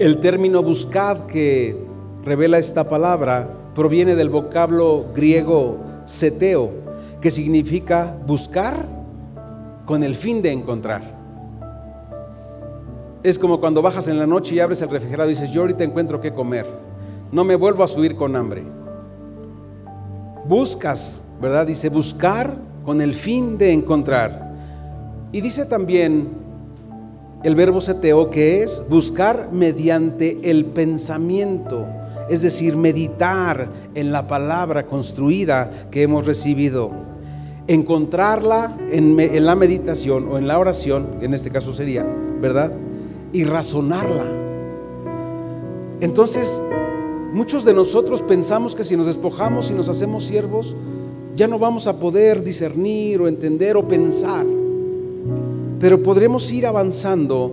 El 0.00 0.18
término 0.18 0.62
buscad 0.62 1.26
que 1.26 1.76
revela 2.24 2.58
esta 2.58 2.88
palabra 2.88 3.48
proviene 3.74 4.16
del 4.16 4.30
vocablo 4.30 5.06
griego 5.14 5.78
seteo, 6.04 6.72
que 7.20 7.30
significa 7.30 8.16
buscar 8.26 8.84
con 9.86 10.02
el 10.02 10.16
fin 10.16 10.42
de 10.42 10.50
encontrar. 10.50 11.02
Es 13.22 13.38
como 13.38 13.60
cuando 13.60 13.82
bajas 13.82 14.08
en 14.08 14.18
la 14.18 14.26
noche 14.26 14.56
y 14.56 14.60
abres 14.60 14.82
el 14.82 14.90
refrigerador 14.90 15.30
y 15.30 15.34
dices, 15.34 15.52
yo 15.52 15.60
ahorita 15.60 15.84
encuentro 15.84 16.20
qué 16.20 16.32
comer, 16.32 16.66
no 17.30 17.44
me 17.44 17.54
vuelvo 17.54 17.84
a 17.84 17.88
subir 17.88 18.16
con 18.16 18.34
hambre 18.34 18.64
buscas, 20.46 21.22
¿verdad? 21.40 21.66
Dice 21.66 21.88
buscar 21.88 22.56
con 22.84 23.00
el 23.00 23.14
fin 23.14 23.58
de 23.58 23.72
encontrar. 23.72 24.52
Y 25.32 25.40
dice 25.40 25.64
también 25.64 26.28
el 27.42 27.54
verbo 27.54 27.80
seteo 27.80 28.30
que 28.30 28.62
es 28.62 28.84
buscar 28.88 29.48
mediante 29.52 30.38
el 30.50 30.66
pensamiento, 30.66 31.86
es 32.28 32.42
decir, 32.42 32.76
meditar 32.76 33.68
en 33.94 34.12
la 34.12 34.26
palabra 34.26 34.86
construida 34.86 35.88
que 35.90 36.02
hemos 36.02 36.26
recibido. 36.26 36.90
Encontrarla 37.66 38.76
en, 38.90 39.18
en 39.18 39.46
la 39.46 39.54
meditación 39.54 40.28
o 40.30 40.38
en 40.38 40.46
la 40.46 40.58
oración, 40.58 41.18
en 41.20 41.32
este 41.34 41.50
caso 41.50 41.72
sería, 41.72 42.04
¿verdad? 42.40 42.72
Y 43.32 43.44
razonarla. 43.44 44.24
Entonces, 46.00 46.60
Muchos 47.32 47.64
de 47.64 47.72
nosotros 47.72 48.20
pensamos 48.20 48.74
que 48.74 48.84
si 48.84 48.96
nos 48.96 49.06
despojamos 49.06 49.70
y 49.70 49.74
nos 49.74 49.88
hacemos 49.88 50.24
siervos, 50.24 50.76
ya 51.34 51.48
no 51.48 51.58
vamos 51.58 51.86
a 51.86 51.98
poder 51.98 52.42
discernir 52.42 53.20
o 53.20 53.28
entender 53.28 53.76
o 53.76 53.88
pensar. 53.88 54.44
Pero 55.80 56.02
podremos 56.02 56.50
ir 56.52 56.66
avanzando 56.66 57.52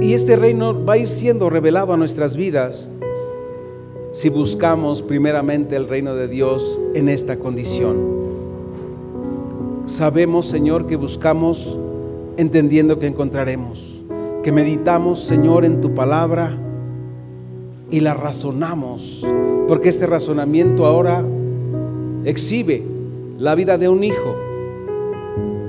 y 0.00 0.12
este 0.12 0.36
reino 0.36 0.84
va 0.84 0.94
a 0.94 0.98
ir 0.98 1.08
siendo 1.08 1.50
revelado 1.50 1.92
a 1.92 1.96
nuestras 1.96 2.36
vidas 2.36 2.88
si 4.12 4.28
buscamos 4.28 5.02
primeramente 5.02 5.74
el 5.74 5.88
reino 5.88 6.14
de 6.14 6.28
Dios 6.28 6.80
en 6.94 7.08
esta 7.08 7.38
condición. 7.38 7.96
Sabemos, 9.86 10.46
Señor, 10.46 10.86
que 10.86 10.96
buscamos 10.96 11.78
entendiendo 12.36 12.98
que 12.98 13.06
encontraremos, 13.06 13.93
que 14.44 14.52
meditamos, 14.52 15.20
Señor, 15.20 15.64
en 15.64 15.80
tu 15.80 15.94
palabra 15.94 16.54
y 17.90 18.00
la 18.00 18.12
razonamos, 18.12 19.26
porque 19.66 19.88
este 19.88 20.06
razonamiento 20.06 20.84
ahora 20.84 21.24
exhibe 22.26 22.82
la 23.38 23.54
vida 23.54 23.78
de 23.78 23.88
un 23.88 24.04
hijo 24.04 24.36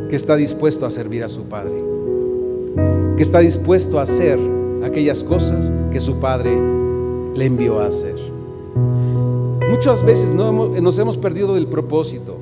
que 0.09 0.17
está 0.17 0.36
dispuesto 0.36 0.86
a 0.86 0.89
servir 0.89 1.23
a 1.23 1.30
su 1.30 1.43
padre, 1.43 1.82
que 3.15 3.23
está 3.23 3.39
dispuesto 3.39 3.97
a 3.97 4.01
hacer 4.01 4.38
aquellas 4.84 5.23
cosas 5.23 5.71
que 5.89 6.01
su 6.01 6.19
padre 6.19 6.59
le 7.34 7.45
envió 7.45 7.80
a 7.80 7.88
hacer. 7.88 8.17
Muchas 9.69 10.03
veces 10.03 10.34
no 10.34 10.51
nos 10.51 10.99
hemos 10.99 11.17
perdido 11.17 11.55
del 11.55 11.67
propósito, 11.67 12.36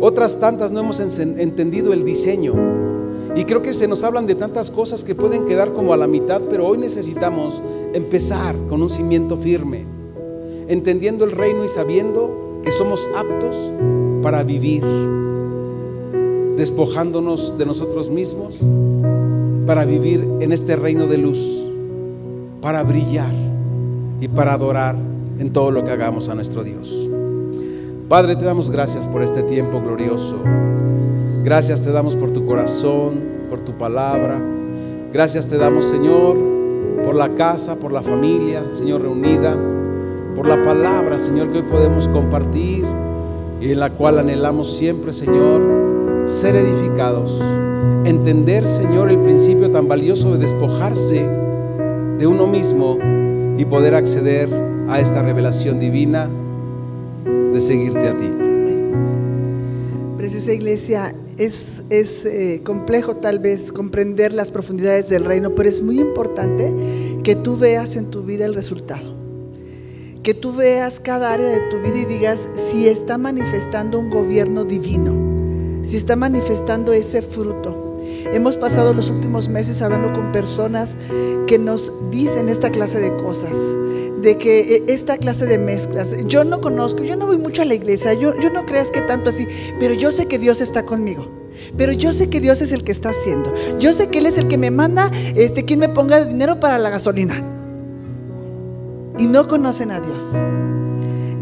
otras 0.00 0.38
tantas 0.38 0.70
no 0.70 0.80
hemos 0.80 1.00
entendido 1.00 1.92
el 1.92 2.04
diseño. 2.04 2.83
Y 3.36 3.44
creo 3.44 3.62
que 3.62 3.74
se 3.74 3.88
nos 3.88 4.04
hablan 4.04 4.26
de 4.26 4.34
tantas 4.34 4.70
cosas 4.70 5.02
que 5.02 5.14
pueden 5.14 5.44
quedar 5.44 5.72
como 5.72 5.92
a 5.92 5.96
la 5.96 6.06
mitad, 6.06 6.40
pero 6.48 6.66
hoy 6.66 6.78
necesitamos 6.78 7.62
empezar 7.92 8.54
con 8.68 8.80
un 8.80 8.90
cimiento 8.90 9.36
firme, 9.36 9.86
entendiendo 10.68 11.24
el 11.24 11.32
reino 11.32 11.64
y 11.64 11.68
sabiendo 11.68 12.60
que 12.62 12.70
somos 12.70 13.10
aptos 13.16 13.56
para 14.22 14.44
vivir, 14.44 14.84
despojándonos 16.56 17.58
de 17.58 17.66
nosotros 17.66 18.08
mismos 18.08 18.60
para 19.66 19.84
vivir 19.84 20.26
en 20.40 20.52
este 20.52 20.76
reino 20.76 21.06
de 21.06 21.18
luz, 21.18 21.68
para 22.60 22.82
brillar 22.84 23.32
y 24.20 24.28
para 24.28 24.52
adorar 24.52 24.96
en 25.38 25.52
todo 25.52 25.70
lo 25.70 25.82
que 25.84 25.90
hagamos 25.90 26.28
a 26.28 26.34
nuestro 26.34 26.62
Dios. 26.62 27.10
Padre, 28.08 28.36
te 28.36 28.44
damos 28.44 28.70
gracias 28.70 29.06
por 29.06 29.22
este 29.22 29.42
tiempo 29.42 29.80
glorioso. 29.80 30.36
Gracias 31.44 31.82
te 31.82 31.92
damos 31.92 32.16
por 32.16 32.32
tu 32.32 32.46
corazón, 32.46 33.20
por 33.50 33.60
tu 33.60 33.72
palabra. 33.72 34.40
Gracias 35.12 35.46
te 35.46 35.58
damos, 35.58 35.84
Señor, 35.84 36.38
por 37.04 37.14
la 37.14 37.34
casa, 37.34 37.76
por 37.76 37.92
la 37.92 38.00
familia, 38.00 38.64
Señor, 38.64 39.02
reunida, 39.02 39.54
por 40.34 40.46
la 40.46 40.62
palabra, 40.62 41.18
Señor, 41.18 41.52
que 41.52 41.58
hoy 41.58 41.64
podemos 41.64 42.08
compartir 42.08 42.86
y 43.60 43.72
en 43.72 43.78
la 43.78 43.90
cual 43.90 44.20
anhelamos 44.20 44.74
siempre, 44.74 45.12
Señor, 45.12 45.60
ser 46.24 46.56
edificados. 46.56 47.38
Entender, 48.06 48.66
Señor, 48.66 49.10
el 49.10 49.18
principio 49.18 49.70
tan 49.70 49.86
valioso 49.86 50.32
de 50.32 50.38
despojarse 50.38 51.28
de 52.18 52.26
uno 52.26 52.46
mismo 52.46 52.96
y 53.58 53.66
poder 53.66 53.94
acceder 53.94 54.48
a 54.88 54.98
esta 54.98 55.22
revelación 55.22 55.78
divina 55.78 56.26
de 57.52 57.60
seguirte 57.60 58.08
a 58.08 58.16
ti. 58.16 58.30
Preciosa 60.16 60.54
iglesia, 60.54 61.14
es, 61.38 61.82
eh, 61.90 62.60
complejo 62.64 63.16
tal 63.16 63.38
vez 63.38 63.72
comprender 63.72 64.32
las 64.32 64.50
profundidades 64.50 65.08
del 65.08 65.24
reino, 65.24 65.54
pero 65.54 65.68
es 65.68 65.82
muy 65.82 65.98
importante 65.98 66.74
que 67.22 67.34
tú 67.36 67.56
veas 67.56 67.96
en 67.96 68.10
tu 68.10 68.22
vida 68.22 68.44
el 68.44 68.54
resultado. 68.54 69.14
Que 70.22 70.34
tú 70.34 70.54
veas 70.54 71.00
cada 71.00 71.32
área 71.32 71.46
de 71.46 71.60
tu 71.68 71.78
vida 71.80 71.98
y 71.98 72.04
digas 72.06 72.48
si 72.54 72.88
está 72.88 73.18
manifestando 73.18 73.98
un 73.98 74.10
gobierno 74.10 74.64
divino, 74.64 75.82
si 75.82 75.96
está 75.96 76.16
manifestando 76.16 76.92
ese 76.92 77.20
fruto. 77.20 77.94
Hemos 78.32 78.56
pasado 78.56 78.94
los 78.94 79.10
últimos 79.10 79.48
meses 79.48 79.82
hablando 79.82 80.12
con 80.12 80.32
personas 80.32 80.96
que 81.46 81.58
nos 81.58 81.92
dicen 82.10 82.48
esta 82.48 82.70
clase 82.70 83.00
de 83.00 83.14
cosas, 83.16 83.54
de 84.24 84.36
que 84.36 84.76
eh, 84.76 84.84
esta 84.88 85.16
clase 85.18 85.46
de 85.46 85.58
mezclas, 85.58 86.16
yo 86.26 86.42
no 86.44 86.60
conozco, 86.60 87.04
yo 87.04 87.16
no 87.16 87.26
voy 87.26 87.38
mucho 87.38 87.62
a 87.62 87.64
la 87.64 87.74
iglesia, 87.74 88.14
yo, 88.14 88.38
yo 88.40 88.50
no 88.50 88.66
creas 88.66 88.90
que 88.90 89.00
tanto 89.02 89.30
así, 89.30 89.46
pero 89.78 89.94
yo 89.94 90.10
sé 90.10 90.26
que 90.26 90.38
Dios 90.38 90.60
está 90.60 90.84
conmigo. 90.84 91.28
Pero 91.76 91.92
yo 91.92 92.12
sé 92.12 92.28
que 92.28 92.40
Dios 92.40 92.60
es 92.62 92.72
el 92.72 92.82
que 92.82 92.92
está 92.92 93.10
haciendo. 93.10 93.52
Yo 93.78 93.92
sé 93.92 94.08
que 94.08 94.18
Él 94.18 94.26
es 94.26 94.38
el 94.38 94.48
que 94.48 94.58
me 94.58 94.70
manda, 94.70 95.10
este, 95.36 95.64
quien 95.64 95.78
me 95.78 95.88
ponga 95.88 96.24
dinero 96.24 96.58
para 96.58 96.78
la 96.78 96.90
gasolina. 96.90 97.42
Y 99.18 99.28
no 99.28 99.46
conocen 99.46 99.92
a 99.92 100.00
Dios. 100.00 100.22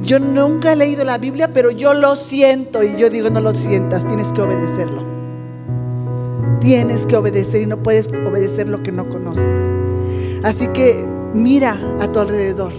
Yo 0.03 0.19
nunca 0.19 0.73
he 0.73 0.77
leído 0.77 1.05
la 1.05 1.17
Biblia, 1.17 1.53
pero 1.55 1.71
yo 1.71 1.95
lo 1.95 2.17
siento. 2.17 2.83
Y 2.83 2.97
yo 2.97 3.09
digo, 3.09 3.31
no 3.31 3.41
lo 3.41 3.55
sientas, 3.55 4.07
tienes 4.07 4.33
que 4.33 4.43
obedecerlo. 4.43 5.03
Tienes 6.61 7.07
que 7.07 7.17
obedecer 7.17 7.63
y 7.63 7.67
no 7.67 7.83
puedes 7.83 8.09
obedecer 8.09 8.69
lo 8.69 8.83
que 8.83 8.93
no 8.93 9.09
conoces. 9.09 9.73
Así 10.43 10.67
que 10.69 11.05
mira 11.35 11.79
a 12.01 12.11
tu 12.11 12.19
alrededor 12.19 12.73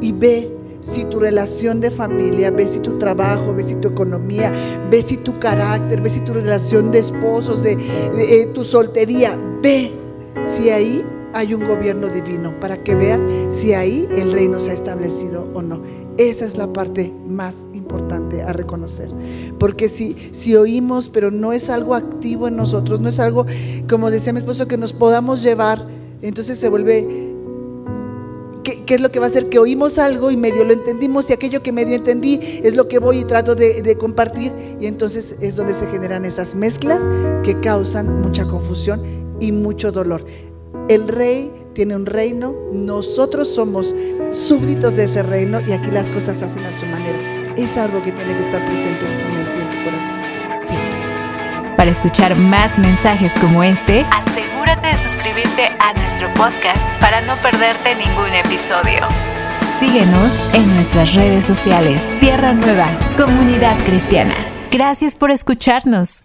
y 0.00 0.12
ve 0.12 0.60
si 0.80 1.04
tu 1.04 1.20
relación 1.20 1.80
de 1.80 1.90
familia, 1.90 2.50
ve 2.50 2.66
si 2.66 2.80
tu 2.80 2.98
trabajo, 2.98 3.54
ve 3.54 3.62
si 3.62 3.74
tu 3.76 3.88
economía, 3.88 4.50
ve 4.90 5.02
si 5.02 5.18
tu 5.18 5.38
carácter, 5.38 6.00
ve 6.00 6.08
si 6.08 6.20
tu 6.20 6.32
relación 6.32 6.90
de 6.90 7.00
esposos, 7.00 7.62
de, 7.62 7.72
eh, 7.72 8.46
tu 8.54 8.64
soltería, 8.64 9.38
ve 9.62 9.92
si 10.42 10.70
ahí 10.70 11.04
hay 11.32 11.54
un 11.54 11.66
gobierno 11.66 12.08
divino, 12.08 12.58
para 12.58 12.82
que 12.82 12.94
veas 12.94 13.20
si 13.50 13.72
ahí 13.72 14.08
el 14.10 14.32
reino 14.32 14.58
se 14.58 14.70
ha 14.70 14.74
establecido 14.74 15.46
o 15.54 15.62
no. 15.62 15.80
Esa 16.16 16.44
es 16.44 16.56
la 16.56 16.72
parte 16.72 17.12
más 17.28 17.68
importante 17.72 18.42
a 18.42 18.52
reconocer. 18.52 19.10
Porque 19.58 19.88
si, 19.88 20.16
si 20.32 20.56
oímos, 20.56 21.08
pero 21.08 21.30
no 21.30 21.52
es 21.52 21.70
algo 21.70 21.94
activo 21.94 22.48
en 22.48 22.56
nosotros, 22.56 23.00
no 23.00 23.08
es 23.08 23.20
algo, 23.20 23.46
como 23.88 24.10
decía 24.10 24.32
mi 24.32 24.38
esposo, 24.38 24.66
que 24.66 24.76
nos 24.76 24.92
podamos 24.92 25.42
llevar, 25.42 25.86
entonces 26.22 26.58
se 26.58 26.68
vuelve 26.68 27.29
¿Qué, 28.62 28.82
es 28.94 29.00
lo 29.00 29.10
que 29.10 29.18
va 29.18 29.26
a 29.26 29.28
hacer? 29.28 29.48
Que 29.48 29.58
oímos 29.58 29.98
algo 29.98 30.30
y 30.30 30.36
medio 30.36 30.64
lo 30.64 30.72
entendimos 30.72 31.30
y 31.30 31.32
aquello 31.32 31.62
que 31.62 31.72
medio 31.72 31.94
entendí 31.94 32.40
es 32.62 32.74
lo 32.74 32.88
que 32.88 32.98
voy 32.98 33.20
y 33.20 33.24
trato 33.24 33.54
de, 33.54 33.82
de, 33.82 33.96
compartir 33.96 34.52
y 34.80 34.86
entonces 34.86 35.34
es 35.40 35.56
donde 35.56 35.74
se 35.74 35.86
generan 35.86 36.24
esas 36.24 36.54
mezclas 36.54 37.02
que 37.42 37.58
causan 37.60 38.20
mucha 38.20 38.46
confusión 38.46 39.02
y 39.40 39.52
mucho 39.52 39.92
dolor. 39.92 40.24
El 40.88 41.08
rey 41.08 41.52
tiene 41.72 41.96
un 41.96 42.06
reino, 42.06 42.54
nosotros 42.72 43.48
somos 43.48 43.94
súbditos 44.30 44.96
de 44.96 45.04
ese 45.04 45.22
reino 45.22 45.60
y 45.66 45.72
aquí 45.72 45.90
las 45.90 46.10
cosas 46.10 46.38
se 46.38 46.44
hacen 46.44 46.64
a 46.64 46.72
su 46.72 46.86
manera. 46.86 47.54
Es 47.56 47.76
algo 47.76 48.02
que 48.02 48.12
tiene 48.12 48.34
que 48.34 48.42
estar 48.42 48.64
presente 48.66 49.04
en 49.06 49.18
tu 49.18 49.34
mente 49.34 49.56
y 49.56 49.60
en 49.60 49.70
tu 49.70 49.84
corazón. 49.84 50.39
Para 51.80 51.92
escuchar 51.92 52.36
más 52.36 52.78
mensajes 52.78 53.32
como 53.38 53.62
este, 53.62 54.04
asegúrate 54.12 54.88
de 54.88 54.96
suscribirte 54.98 55.70
a 55.80 55.94
nuestro 55.94 56.28
podcast 56.34 56.86
para 57.00 57.22
no 57.22 57.40
perderte 57.40 57.94
ningún 57.94 58.34
episodio. 58.34 59.08
Síguenos 59.78 60.44
en 60.52 60.74
nuestras 60.74 61.14
redes 61.14 61.46
sociales. 61.46 62.18
Tierra 62.20 62.52
Nueva, 62.52 62.90
Comunidad 63.16 63.78
Cristiana. 63.86 64.34
Gracias 64.70 65.16
por 65.16 65.30
escucharnos. 65.30 66.24